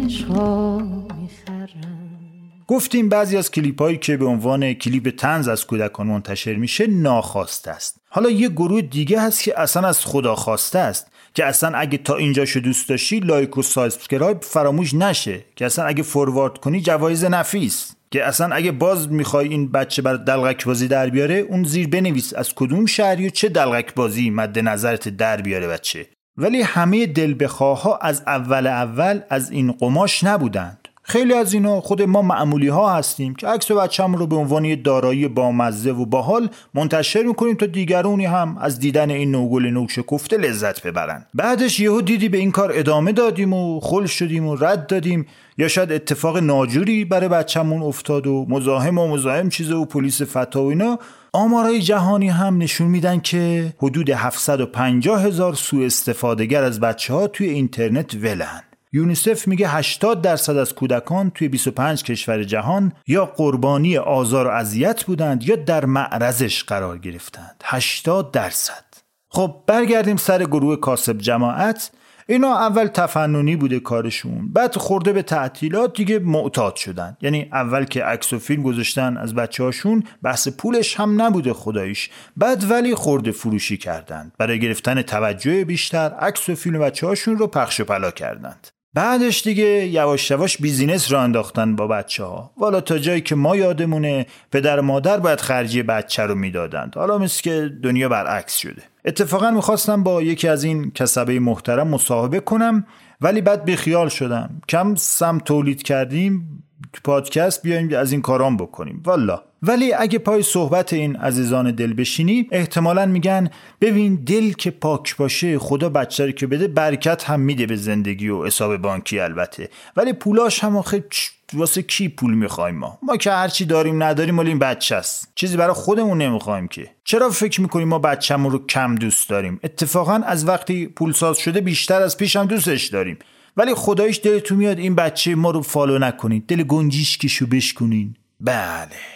[2.69, 7.71] گفتیم بعضی از کلیپ هایی که به عنوان کلیپ طنز از کودکان منتشر میشه ناخواسته
[7.71, 8.01] است.
[8.09, 12.17] حالا یه گروه دیگه هست که اصلا از خدا خواسته است که اصلا اگه تا
[12.17, 17.96] اینجاشو دوست داشتی like و subscribe فراموش نشه که اصلا اگه forward کنی جوایز نفیس.
[18.11, 22.35] که اصلا اگه باز می‌خوای این بچه برات دلقک بازی در بیاره اون زیر بنویس
[22.35, 26.07] از کدوم شهری و چه دلقک بازی مد نظرت در بیاره بچه.
[26.37, 32.03] ولی همه دل ها از اول اول از این قماش نبودند خیلی از اینا خود
[32.03, 37.23] ما معمولی ها هستیم که عکس بچه‌مون رو به عنوان دارایی بامزه و باحال منتشر
[37.23, 41.27] می‌کنیم تا دیگرونی هم از دیدن این نوگل نوشکفته لذت ببرن.
[41.35, 45.27] بعدش یهو دیدی به این کار ادامه دادیم و خل شدیم و رد دادیم
[45.59, 50.63] یا شاید اتفاق ناجوری برای بچه‌مون افتاد و مزاحم و مزاحم چیزه و پلیس فتا
[50.63, 50.99] و اینا.
[51.33, 57.49] آمارای جهانی هم نشون میدن که حدود 750 هزار سوء استفادهگر از بچه ها توی
[57.49, 58.63] اینترنت ولن.
[58.97, 65.05] یونیسف میگه 80 درصد از کودکان توی 25 کشور جهان یا قربانی آزار و اذیت
[65.05, 67.63] بودند یا در معرضش قرار گرفتند.
[67.65, 68.85] 80 درصد.
[69.29, 71.91] خب برگردیم سر گروه کاسب جماعت.
[72.29, 74.53] اینا اول تفننی بوده کارشون.
[74.53, 77.17] بعد خورده به تعطیلات دیگه معتاد شدن.
[77.21, 82.11] یعنی اول که عکس و فیلم گذاشتن از بچه هاشون بحث پولش هم نبوده خداییش.
[82.37, 84.33] بعد ولی خورده فروشی کردند.
[84.39, 88.69] برای گرفتن توجه بیشتر عکس و فیلم بچه هاشون رو پخش و پلا کردند.
[88.97, 93.57] بعدش دیگه یواش یواش بیزینس را انداختن با بچه ها والا تا جایی که ما
[93.57, 96.95] یادمونه پدر مادر باید خرجی بچه رو می‌دادند.
[96.97, 98.83] حالا مثل که دنیا برعکس شده.
[99.05, 102.87] اتفاقا می‌خواستم با یکی از این کسبه محترم مصاحبه کنم
[103.21, 104.63] ولی بعد بیخیال شدم.
[104.69, 109.03] کم سم تولید کردیم تو پادکست بیایم از این کارام بکنیم.
[109.05, 109.43] والا.
[109.67, 113.51] ولی اگه پای صحبت این عزیزان دل بشینی احتمالا میگن
[113.81, 118.47] ببین دل که پاک باشه خدا بچه که بده برکت هم میده به زندگی و
[118.47, 119.69] حساب بانکی البته.
[119.97, 121.05] ولی پولاش هم آخه
[121.53, 125.33] واسه کی پول می‌خوایم ما؟ ما که هرچی داریم نداریم ولی این بچه است.
[125.35, 126.91] چیزی برای خودمون نمی‌خوایم که.
[127.05, 131.61] چرا فکر می‌کنیم ما بچه‌مون رو کم دوست داریم؟ اتفاقا از وقتی پول ساز شده
[131.61, 133.19] بیشتر از پیش هم دوستش داریم.
[133.57, 136.47] ولی خدایش دلتون میاد این بچه ما رو فالو نکنید.
[136.47, 138.15] دل گنجیشکشو بشکنین.
[138.41, 139.16] بله.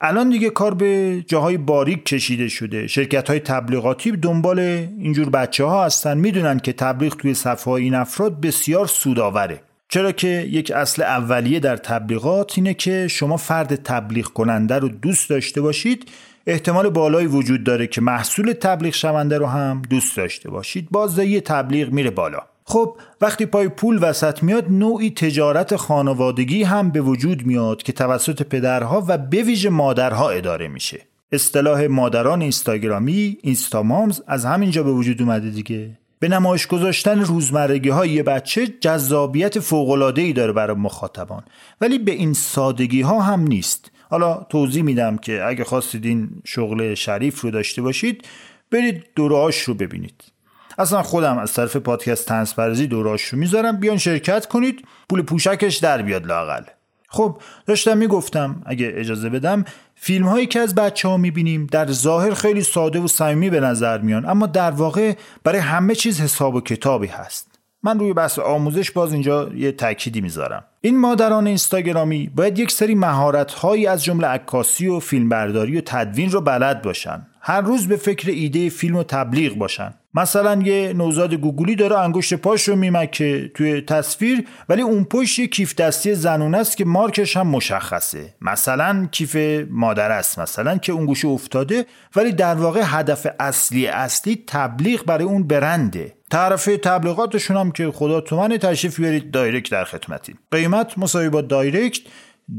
[0.00, 2.86] الان دیگه کار به جاهای باریک کشیده شده.
[2.86, 4.58] شرکت های تبلیغاتی دنبال
[4.98, 6.18] اینجور بچه ها هستن.
[6.18, 9.60] می‌دونن که تبلیغ توی صفحه این افراد بسیار سودآوره.
[9.88, 15.30] چرا که یک اصل اولیه در تبلیغات اینه که شما فرد تبلیغ کننده رو دوست
[15.30, 16.10] داشته باشید.
[16.46, 20.88] احتمال بالایی وجود داره که محصول تبلیغ شونده رو هم دوست داشته باشید.
[20.90, 22.40] بازدهی تبلیغ میره بالا.
[22.68, 28.42] خب وقتی پای پول وسط میاد نوعی تجارت خانوادگی هم به وجود میاد که توسط
[28.42, 31.00] پدرها و به ویژه مادرها اداره میشه.
[31.32, 35.90] اصطلاح مادران اینستاگرامی اینستامامز از همینجا به وجود اومده دیگه.
[36.18, 41.42] به نمایش گذاشتن روزمرگی های یه بچه جذابیت فوقلاده ای داره برای مخاطبان.
[41.80, 43.90] ولی به این سادگی ها هم نیست.
[44.10, 48.28] حالا توضیح میدم که اگه خواستید این شغل شریف رو داشته باشید
[48.70, 50.37] برید دورهاش رو ببینید.
[50.78, 53.76] اصلا خودم از طرف پادکست تنس پرزی دوراش رو می‌ذارم.
[53.76, 56.62] بیان شرکت کنید پول پوشکش در بیاد لاقل.
[57.08, 59.64] خب داشتم می‌گفتم اگه اجازه بدم
[59.94, 63.98] فیلم هایی که از بچه ها می‌بینیم در ظاهر خیلی ساده و صمیمی به نظر
[63.98, 65.14] میان اما در واقع
[65.44, 67.58] برای همه چیز حساب و کتابی هست.
[67.82, 70.64] من روی بحث آموزش باز اینجا یه تأکیدی می‌ذارم.
[70.80, 76.30] این مادران اینستاگرامی باید یک سری مهارت هایی از جمله عکاسی و فیلمبرداری و تدوین
[76.30, 77.26] رو بلد باشن.
[77.40, 79.94] هر روز به فکر ایده فیلم و تبلیغ باشن.
[80.18, 85.46] مثلا یه نوزاد گوگلی داره انگشت پاش رو میمکه توی تصویر ولی اون پشت یه
[85.46, 88.34] کیف دستی زنونه است که مارکش هم مشخصه.
[88.40, 89.36] مثلا کیف
[89.70, 95.24] مادر است مثلا که اون گوشه افتاده ولی در واقع هدف اصلی اصلی تبلیغ برای
[95.24, 96.14] اون برنده.
[96.30, 100.94] تعرفه تبلیغاتشون هم که خدا تومن تشریف بیارید direct در خدمتیم قیمت
[101.32, 102.02] با direct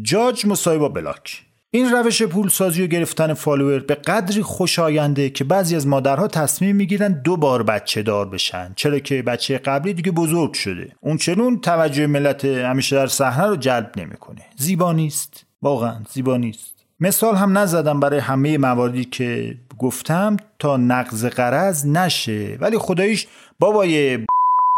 [0.02, 1.49] judge با block.
[1.72, 7.22] این روش پولسازی و گرفتن follower به قدری خوشاینده که بعضی از مادرها تصمیم می‌گیرن
[7.22, 8.74] دو بار بچه دار بشن.
[8.76, 10.96] چرا که بچه قبلی دیگه بزرگ شده.
[11.02, 14.42] اون چنون توجه ملت همیشه در صحنه رو جلب نمی‌کنه.
[14.58, 15.46] زیبا نیست.
[15.62, 16.76] واقعا زیبا نیست.
[17.00, 22.58] مثال هم نزدم برای همه مواردی که گفتم تا نقض غرض نشه.
[22.60, 23.28] ولی خداییش
[23.60, 24.26] بابای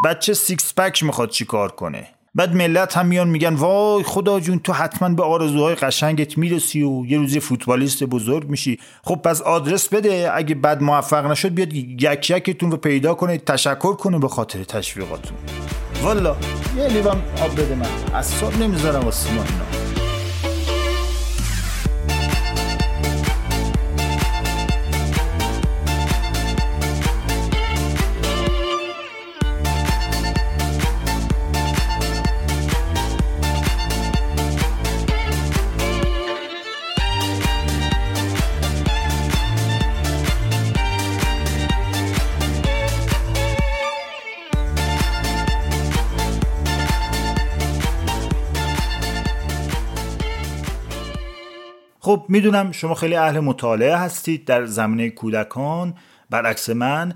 [0.05, 4.73] بچه six pack می‌خواد چیکار کنه؟ بعد ملت هم میان میگن وای خدا جون تو
[4.73, 8.79] حتما به آرزوهای قشنگت می‌رسی و یه روزی فوتبالیست بزرگ میشی.
[9.03, 13.93] خب پس آدرس بده اگه بعد موفق نشد بیاد یک یکتون رو پیدا کنه تشکر
[13.93, 15.37] کنه به خاطر تشویقاتون.
[16.03, 16.35] والا
[16.77, 18.15] یه لیوان آب بده من.
[18.15, 19.80] اعصاب نمی‌ذارم واسه اینا.
[52.11, 55.93] خب می‌دونم شما خیلی اهل مطالعه هستید در زمینه کودکان.
[56.29, 57.13] برعکس من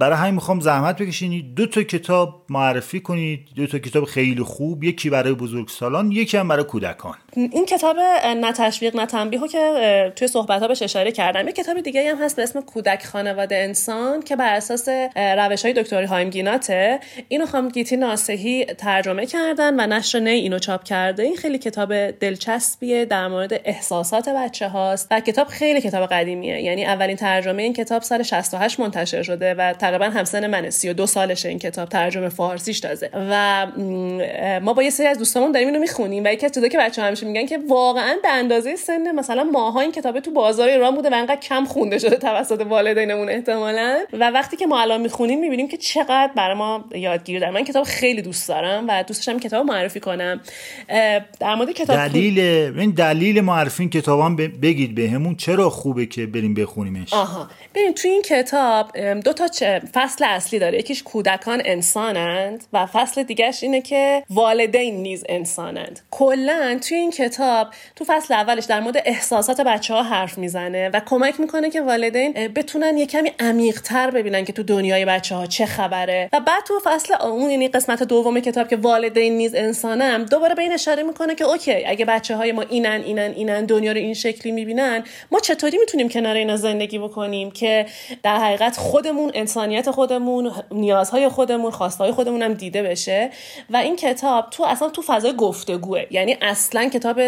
[0.00, 3.40] برای همین می‌خوام زحمت بکشید دو تا کتاب معرفی کنید.
[3.56, 4.84] دو تا کتاب خیلی خوب.
[4.84, 7.14] یکی برای بزرگسالان یکی هم برای کودکان.
[7.36, 11.46] این کتاب نه تشویق نه تنبیه که توی صحبت ها بهش اشاره کردم.
[11.46, 15.74] یه کتاب دیگه هم هست به اسم کودک خانواده انسان که بر اساس روش های
[15.74, 21.22] دکتری هایمگیناته اینو خانم گیتی ناسهی ترجمه کردن و نشر نی اینو چاپ کرده.
[21.22, 26.62] این خیلی کتاب دلچسبیه در مورد احساسات بچه هاست و کتاب خیلی کتاب قدیمیه.
[26.62, 29.47] یعنی اولین ترجمه این کتاب سال 68 منتشر شده.
[29.54, 33.10] و تقریبا همسن منه 32 سالشه این کتاب ترجمه فارسیش تازه.
[33.14, 33.66] و
[34.62, 37.26] ما با یه سری از دوستامون داریم اینو می‌خونیم و یکی از که بچه‌ها همیشه
[37.26, 41.14] میگن که واقعا به اندازه سن مثلا ماها این کتاب تو بازار ایران بوده و
[41.14, 43.98] انقدر کم خونده شده توسط والدینمون احتمالا.
[44.12, 47.52] و وقتی که ما الان می‌خونیم می‌بینیم که چقدر برای ما یادگیر داره.
[47.52, 50.40] من کتاب خیلی دوست دارم و دوست داشتم کتاب معرفی کنم.
[51.40, 52.38] در مورد کتاب دلیل
[52.78, 55.36] این دلیل معرفی این کتابام بگید بهمون.
[55.36, 57.48] چرا خوبه که بریم بخونیمش؟ آها.
[57.74, 63.62] ببین تو این کتاب دو تا فصل اصلی داره؟ یکیش کودکان انسانند و فصل دیگهش
[63.62, 66.00] اینه که والدین نیز انسانند.
[66.10, 67.66] کلا توی این کتاب
[67.96, 72.32] تو فصل اولش در مورد احساسات بچه ها حرف می‌زنه و کمک می‌کنه که والدین
[72.32, 76.28] بتونن یه کمی عمیقتر ببینن که تو دنیای بچه ها چه خبره.
[76.32, 80.62] و بعد تو فصل اون یعنی قسمت دوم کتاب که والدین نیز انسانم دوباره به
[80.62, 84.14] این اشاره می‌کنه که اوکی اگه بچه های ما اینن اینن اینن دنیا رو این
[84.14, 87.86] شکلی می‌بینن ما چطوری می‌تونیم کنار اینا زندگی بکنیم که
[88.22, 93.30] در حقیقت خودمون انسانیت خودمون نیازهای خودمون خواستهای خودمون هم دیده بشه.
[93.70, 96.04] و این کتاب تو اصلا تو فضای گفتگوه.
[96.10, 97.20] یعنی اصلا کتاب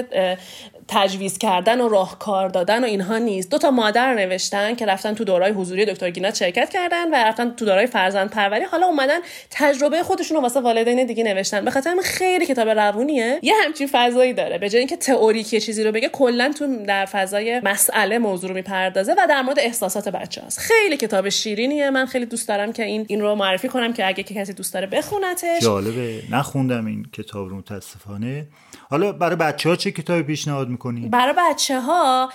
[0.93, 3.51] تجویز کردن و راهکار دادن و اینها نیست.
[3.51, 7.51] دو تا مادر نوشتن که رفتن تو دورای حضوری دکتر گینات شرکت کردن و رفتن
[7.51, 9.19] تو دورای فرزند پروری حالا اومدن
[9.51, 11.65] تجربه خودشون رو واسه والدین دیگه نوشتن.
[11.65, 13.39] به خاطر خیلی کتاب روونیه.
[13.43, 14.59] یه همچین فضایی داره.
[14.59, 19.13] به جای اینکه تئوریکی چیزی رو بگه کلا تو در فضای مسئله موضوع رو می‌پردازه
[19.13, 20.59] و در مورد احساسات بچه هست.
[20.59, 21.91] خیلی کتاب شیرینیه.
[21.91, 24.87] من خیلی دوست دارم که این این رو معرفی کنم که اگه کسی دوست داره
[24.87, 25.63] بخونتش.
[25.63, 26.23] جالبه.
[26.31, 28.47] نخوندم این کتاب رو متاسفانه.
[28.91, 32.33] حالا برای بچه ها چه کتابی پیشنهاد می‌کنی؟ برای بچه ها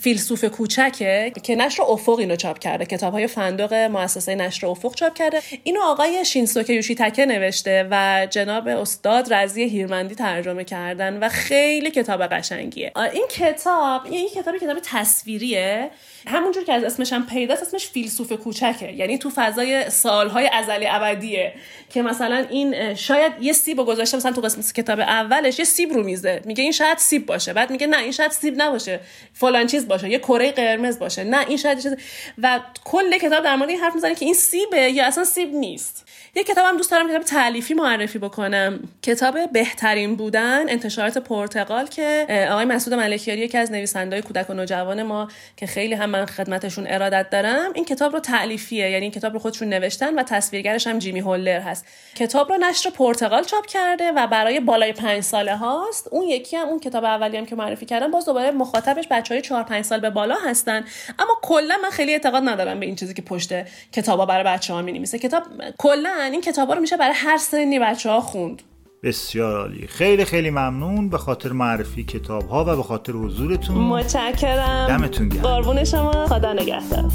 [0.00, 2.86] فیلسوف کوچکه که نشر افق اینو چاپ کرده.
[2.86, 5.40] کتاب های فندق مؤسسه نشر افق چاپ کرده.
[5.64, 12.22] اینو آقای شینسوکه یوشیتکه نوشته و جناب استاد رزی هیرمندی ترجمه کردن و خیلی کتاب
[12.22, 12.92] قشنگیه.
[13.12, 15.90] این کتاب این کتاب کتاب تصویریه.
[16.26, 18.92] همونجور که از اسمش هم پیداست اسمش فیلسوف کوچکه.
[18.92, 21.52] یعنی تو فضای سالهای ازلی ابدیه.
[21.90, 26.02] که مثلا این شاید یه سیب گذاشته مثلا تو قسمت کتاب اولش یه سیب رو
[26.02, 26.42] میزه.
[26.44, 27.52] میگه این شاید سیب باشه.
[27.52, 29.00] بعد میگه نه این شاید سیب نباشه.
[29.32, 30.08] فلان چیز باشه.
[30.08, 31.24] یه کره قرمز باشه.
[31.24, 31.94] نه این شاید چیز.
[32.42, 36.00] و کل کتاب در مورد این حرف می‌زنه که این سیبه یا اصلا سیب نیست.
[36.36, 38.80] یه کتاب هم دوست دارم کتاب تعلیفی معرفی بکنم.
[39.02, 45.02] کتاب بهترین بودن انتشارات پرتغال که آقای مسعود ملکیاری یکی از نویسنده‌های کودک و نوجوان
[45.02, 49.32] ما که خیلی هم من خدمتشون ارادت دارم این کتاب رو تعلیفیه یعنی این کتاب
[49.32, 51.86] رو خودشون نوشتن و تصویرگرش هم جیمی هولر هست.
[52.14, 56.08] کتاب رو نشر پرتغال چاپ کرده و برای بالای پنج ساله هاست.
[56.10, 59.62] اون یکی هم اون کتاب اولی هم که معرفی کردم باز دوباره مخاطبش بچهای 4
[59.62, 60.84] 5 سال به بالا هستن.
[61.18, 63.52] اما کلا من خیلی اعتقاد ندارم به این چیزی که پشت
[63.92, 65.18] کتابا برای بچه‌ها می‌نویسه.
[65.18, 65.42] کتاب
[65.78, 68.62] کلا این کتابا رو میشه برای هر سنی بچه‌ها خوند.
[69.02, 69.86] بسیار عالی.
[69.86, 71.08] خیلی خیلی ممنون.
[71.08, 73.76] به خاطر معرفی کتاب ها و به خاطر حضورتون.
[73.76, 74.86] متشکرم.
[74.88, 75.42] دمتون گرم.
[75.42, 76.26] قربون شما.
[76.26, 77.10] خدا نگهدار.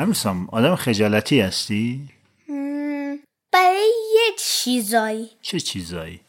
[0.00, 2.08] همیسام آدم خجالتی هستی؟
[3.52, 5.30] برای یه چیزایی.
[5.42, 6.20] چه چیزایی؟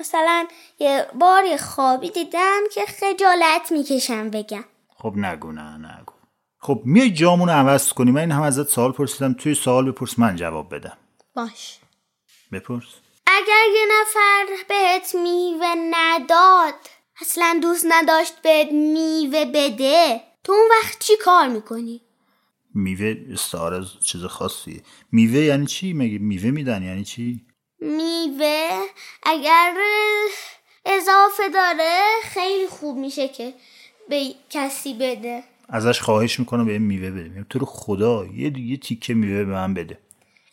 [0.00, 0.46] مثلا
[0.78, 4.64] یه بار یه خوابی دیدم که خجالت می‌کشم بگم.
[4.88, 6.12] خب نگو نه نگو.
[6.58, 8.10] خب میای جامون عوض کنی.
[8.10, 9.32] من این هم ازت سوال پرسیدم.
[9.34, 10.96] توی سوال بپرس من جواب بدم.
[11.34, 11.78] باش.
[12.52, 12.94] بپرس.
[13.26, 16.74] اگر یه نفر بهت میوه نداد
[17.20, 22.00] اصلا دوست نداشت بهت میوه بده تو اون وقت چی کار می‌کنی؟
[22.76, 24.80] میوه استعاره چیز خاصیه
[25.12, 27.46] میوه یعنی چی؟ مگه میوه میدن؟ یعنی چی؟
[27.80, 28.80] میوه
[29.22, 29.74] اگر
[30.86, 33.54] اضافه داره خیلی خوب میشه که
[34.08, 35.42] به کسی بده.
[35.68, 37.46] ازش خواهش می‌کنه به میوه بده.
[37.50, 39.98] تو رو خدا یه یه تیکه میوه به من بده.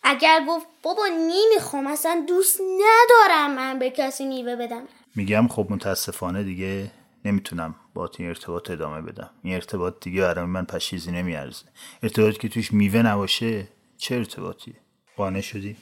[0.04, 4.84] اگر گفت بابا نمی‌خوام اصلا دوست ندارم من به کسی میوه بدم.
[5.16, 6.92] میگم خب متاسفانه دیگه
[7.26, 9.30] نمی‌تونم با این ارتباط ادامه بدم.
[9.44, 11.66] این ارتباط دیگه برای من پشیزی نمیارزه.
[12.04, 13.68] ارتباطی که توش میوه نباشه
[13.98, 14.76] چه ارتباطیه
[15.18, 15.78] قانع شدی؟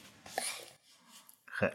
[1.46, 1.72] خیلی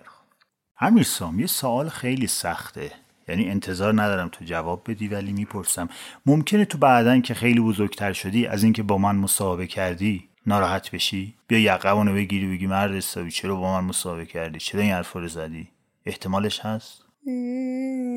[0.79, 2.91] خوب سام یه سوال خیلی سخته.
[3.27, 5.89] یعنی انتظار ندارم تو جواب بدی ولی می‌پرسم.
[6.25, 11.35] ممکنه تو بعدا که خیلی بزرگتر شدی از اینکه با من مصاحبه کردی ناراحت بشی؟
[11.47, 15.67] بیا یقمونو بگیری بگی مرد حسابی چرا با من مصاحبه کردی؟ چرا این حرفا زدی؟
[16.05, 17.05] احتمالش هست؟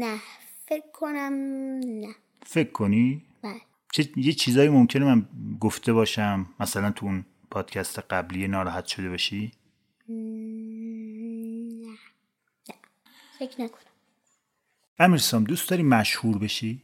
[0.01, 0.19] نه.
[0.71, 1.33] فکر کنم
[1.85, 2.15] نه.
[2.47, 3.61] فکر کنی؟ بله.
[3.93, 5.29] چه یه چیزایی ممکنه من
[5.61, 9.53] گفته باشم مثلا تو اون پادکست قبلی ناراحت شده باشی؟
[10.09, 11.89] نه.
[12.69, 12.75] نه.
[13.39, 13.91] فکر نکنم.
[14.99, 16.83] امیرسام دوست داری مشهور بشی؟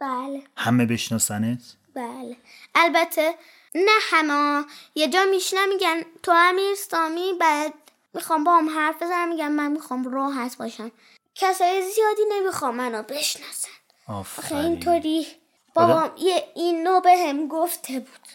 [0.00, 0.42] بله.
[0.56, 2.36] همه بشناسنت؟ بله.
[2.74, 3.34] البته
[3.74, 4.64] نه همه.
[4.94, 7.74] یه جا میشنم میگن تو امیر سامی بعد
[8.14, 10.90] می‌خوام با هم حرف بزنم میگم من می‌خوام راحت باشم.
[11.38, 13.68] کسای زیادی نمی‌خوام منو بشناسن.
[14.06, 15.26] آخه اینطوری
[15.74, 18.28] بابام یه اینو به هم گفته بود.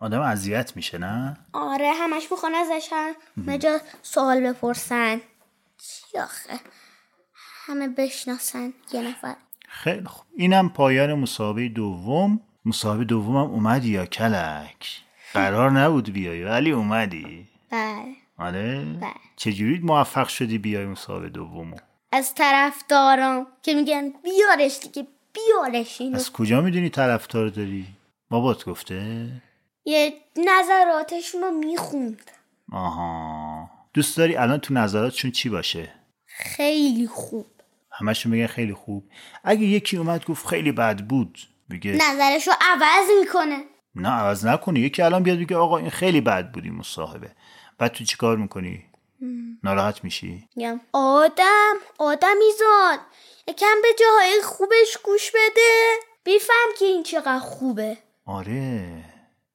[0.00, 2.90] آدم اذیت میشه نه؟ آره همش می‌خوان ازش
[3.36, 5.20] همه جا سوال بپرسن.
[5.78, 6.60] چی آخه؟
[7.66, 9.36] همه بشناسن یه نفر.
[9.68, 10.26] خیلی خوب.
[10.36, 12.40] اینم پایان مسابقه دوم.
[12.64, 15.00] مسابقه دومم اومدی یا کلک؟
[15.32, 17.48] قرار نبود بیای ولی اومدی.
[17.70, 18.14] بله.
[18.38, 19.14] آره؟ بله.
[19.36, 21.76] چجوری موفق شدی بیای مسابقه دومو؟
[22.16, 26.16] از طرفدارام که میگن بیارش دیگه بیارش اینو.
[26.16, 27.86] از کجا می‌دونی طرفدار داری؟
[28.30, 29.28] بابات گفته؟
[29.84, 32.30] یه نظراتشون رو می‌خوند.
[32.72, 33.70] آها.
[33.94, 35.92] دوست داری الان تو نظراتشون چی باشه؟
[36.26, 37.46] خیلی خوب.
[37.90, 39.04] همشون میگن خیلی خوب.
[39.44, 41.38] اگه یکی اومد گفت خیلی بد بود
[41.70, 43.58] بگه نظرشو عوض می‌کنه.
[43.94, 44.80] نه عوض نکنی.
[44.80, 47.30] یکی الان بیاد بگه آقا این خیلی بد بود این مصاحبه.
[47.78, 48.84] بعد تو چیکار می‌کنی؟
[49.64, 52.98] ناراحت میشی؟ میگم آدم آدمی زاد.
[53.48, 55.96] یکم به جاهای خوبش گوش بده.
[56.24, 57.96] بیفهم که این چقدر خوبه.
[58.26, 59.04] آره.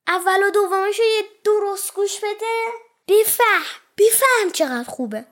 [0.08, 2.66] اول و دومش یه درست گوش بده.
[3.06, 3.62] بیفهم
[3.96, 5.26] بیفهم چقدر خوبه.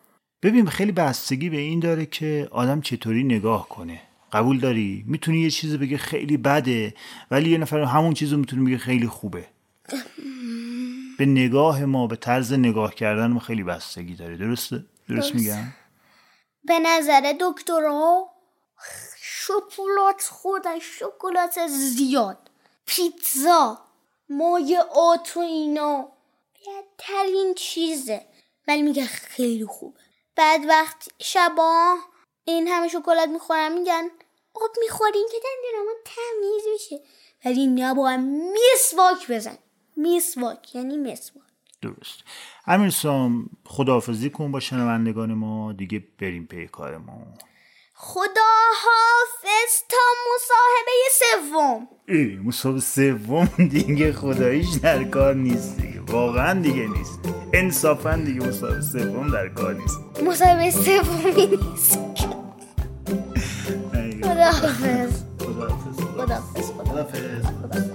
[0.43, 4.01] ببین خیلی بستگی به این داره که آدم چطوری نگاه کنه.
[4.33, 6.93] قبول داری؟ می‌تونی یه چیزی بگه خیلی بده
[7.31, 9.47] ولی یه نفر همون چیزو می‌تونه بگه خیلی خوبه.
[11.19, 14.37] به نگاه ما به طرز نگاه کردن ما خیلی بستگی داره.
[14.37, 15.63] درسته؟ درست میگم؟
[16.63, 18.31] به نظر دکترها
[19.21, 22.37] شکلات خودش شکلات زیاد.
[22.85, 23.77] پیتزا
[24.29, 26.07] مایعات و اینا
[26.53, 28.25] بهترین چیزه.
[28.67, 29.99] ولی میگه خیلی خوبه.
[30.35, 31.95] بعد وقت شبا
[32.43, 34.09] این همه شکلات می‌خورن میگن
[34.53, 37.03] آب می‌خورین که دندونمون تمیز میشه.
[37.45, 39.57] ولی نباید میسواک بزن.
[40.01, 41.43] میسواک یعنی مسواک
[41.81, 42.23] درست.
[42.67, 47.27] امیر سام خداحافظی کن با شنوندگان ما دیگه بریم پی کار ما
[47.93, 48.41] خدا
[48.83, 49.97] حافظ تا
[50.35, 51.87] مصاحبه سوم.
[52.07, 56.01] ای مصاحبه سوم دیگه خداییش در کار نیست دیگه.
[56.01, 57.19] واقعا دیگه نیست.
[57.53, 59.99] انصافا دیگه مصاحبه سوم در کار نیست.
[60.23, 61.99] مصاحبه سومی نیست.
[64.23, 67.88] خدا حافظ خدا حافظ خدا حافظ خدا حافظ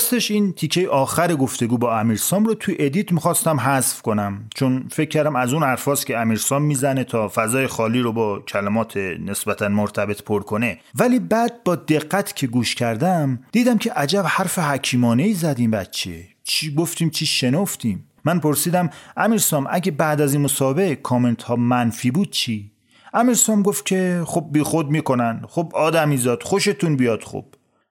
[0.00, 4.48] راستش این تیکه آخر گفتگو با امیرسام رو توی edit می‌خواستم حذف کنم.
[4.54, 8.96] چون فکر کردم از اون حرفاست که امیرسام می‌زنه تا فضای خالی رو با کلمات
[8.96, 10.78] نسبتا مرتبط پر کنه.
[10.94, 15.70] ولی بعد با دقت که گوش کردم دیدم که عجب حرف حکیمانه ای زد این
[15.70, 16.24] بچه.
[16.44, 22.10] چی گفتیم چی شنفتیم؟ من پرسیدم امیرسام اگه بعد از این مسابقه کامنت ها منفی
[22.10, 22.72] بود چی؟
[23.14, 25.42] امیرسام گفت که خب بی خود می‌کنن.
[25.48, 27.44] خب آدمی زاد خوشتون بیاد خب.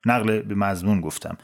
[0.05, 1.38] نقل به مضمون گفتم.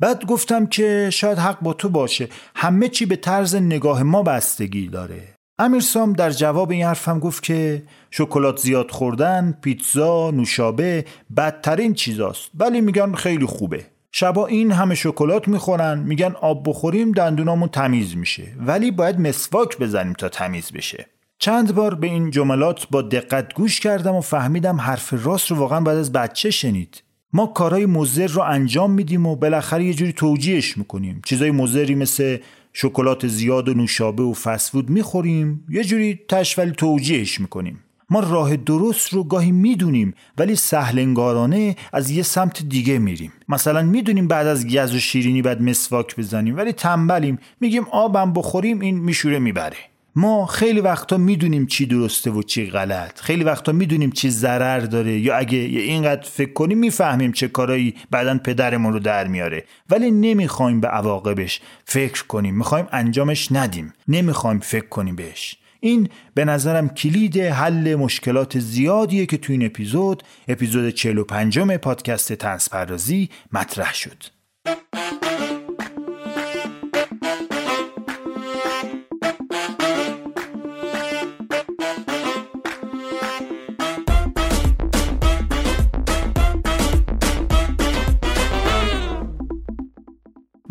[0.00, 2.28] بعد گفتم که شاید حق با تو باشه.
[2.56, 5.20] همه چی به طرز نگاه ما بستگی داره.
[5.58, 11.04] امیرسام در جواب این حرفم گفت که شکلات زیاد خوردن، پیتزا، نوشابه
[11.36, 12.50] بدترین چیزاست.
[12.54, 13.86] ولی میگن خیلی خوبه.
[14.12, 18.46] شبا این همه شکلات می‌خورن میگن آب بخوریم دندونامون تمیز میشه.
[18.58, 21.06] ولی باید مسواک بزنیم تا تمیز بشه.
[21.38, 25.80] چند بار به این جملات با دقت گوش کردم و فهمیدم حرف راست رو واقعا
[25.80, 27.02] بعد از بچه شنید.
[27.32, 31.20] ما کارهای مضر رو انجام میدیم و بالاخره یه جوری توجیهش می‌کنیم.
[31.24, 32.36] چیزای مضری مثل
[32.72, 37.84] شکلات زیاد و نوشابه و فسفود می‌خوریم یه جوری تش ولی توجیهش می‌کنیم.
[38.10, 43.32] ما راه درست رو گاهی می‌دونیم ولی سهلنگارانه از یه سمت دیگه میریم.
[43.48, 47.38] مثلا می‌دونیم بعد از گز و شیرینی بعد مسواک بزنیم ولی تنبلیم.
[47.60, 49.76] میگیم آبم بخوریم این میشوره می‌بره.
[50.16, 53.20] ما خیلی وقتا می‌دونیم چی درسته و چی غلط.
[53.20, 58.38] خیلی وقتا می‌دونیم چی ضرر داره یا اگه اینقدر فکر کنیم می‌فهمیم چه کارایی بعدا
[58.38, 59.64] پدرمون رو در میاره.
[59.90, 62.56] ولی نمی‌خوایم به عواقبش فکر کنیم.
[62.56, 63.92] می‌خوایم انجامش ندیم.
[64.08, 65.56] نمی‌خوایم فکر کنیم بهش.
[65.80, 72.68] این به نظرم کلید حل مشکلات زیادیه که تو این اپیزود اپیزود 45 پادکست تنس
[72.68, 74.24] پردازی مطرح شد.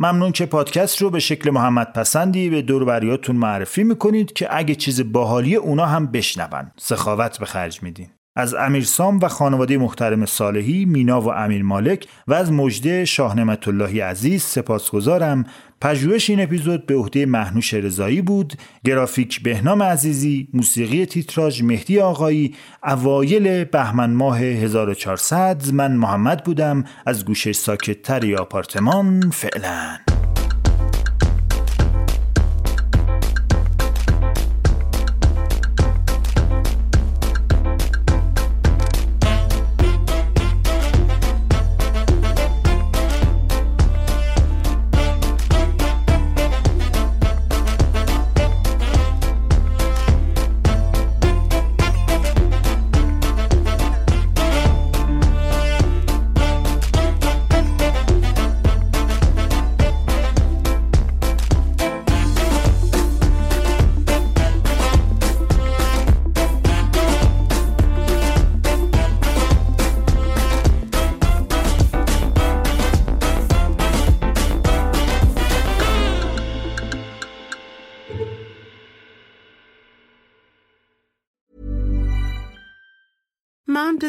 [0.01, 4.75] ممنون که پادکست رو به شکل محمد پسندی به دور بریاتون معرفی می‌کنید که اگه
[4.75, 8.09] چیز باحالی اونا هم بشنون سخاوت به خرج میدین.
[8.35, 13.99] از امیرسام و خانواده محترم صالحی مینا و امیر مالک و از مجده شاهنمت اللهی
[13.99, 15.45] عزیز سپاسگزارم.
[15.81, 18.53] پژوهش این اپیزود به عهده محنوش رضایی بود.
[18.85, 26.83] گرافیک بهنام عزیزی موسیقی تیتراژ مهدی آقایی اوایل بهمن ماه 1400 من محمد بودم.
[27.05, 30.18] از گوشه ساکتتری آپارتمان فعلا.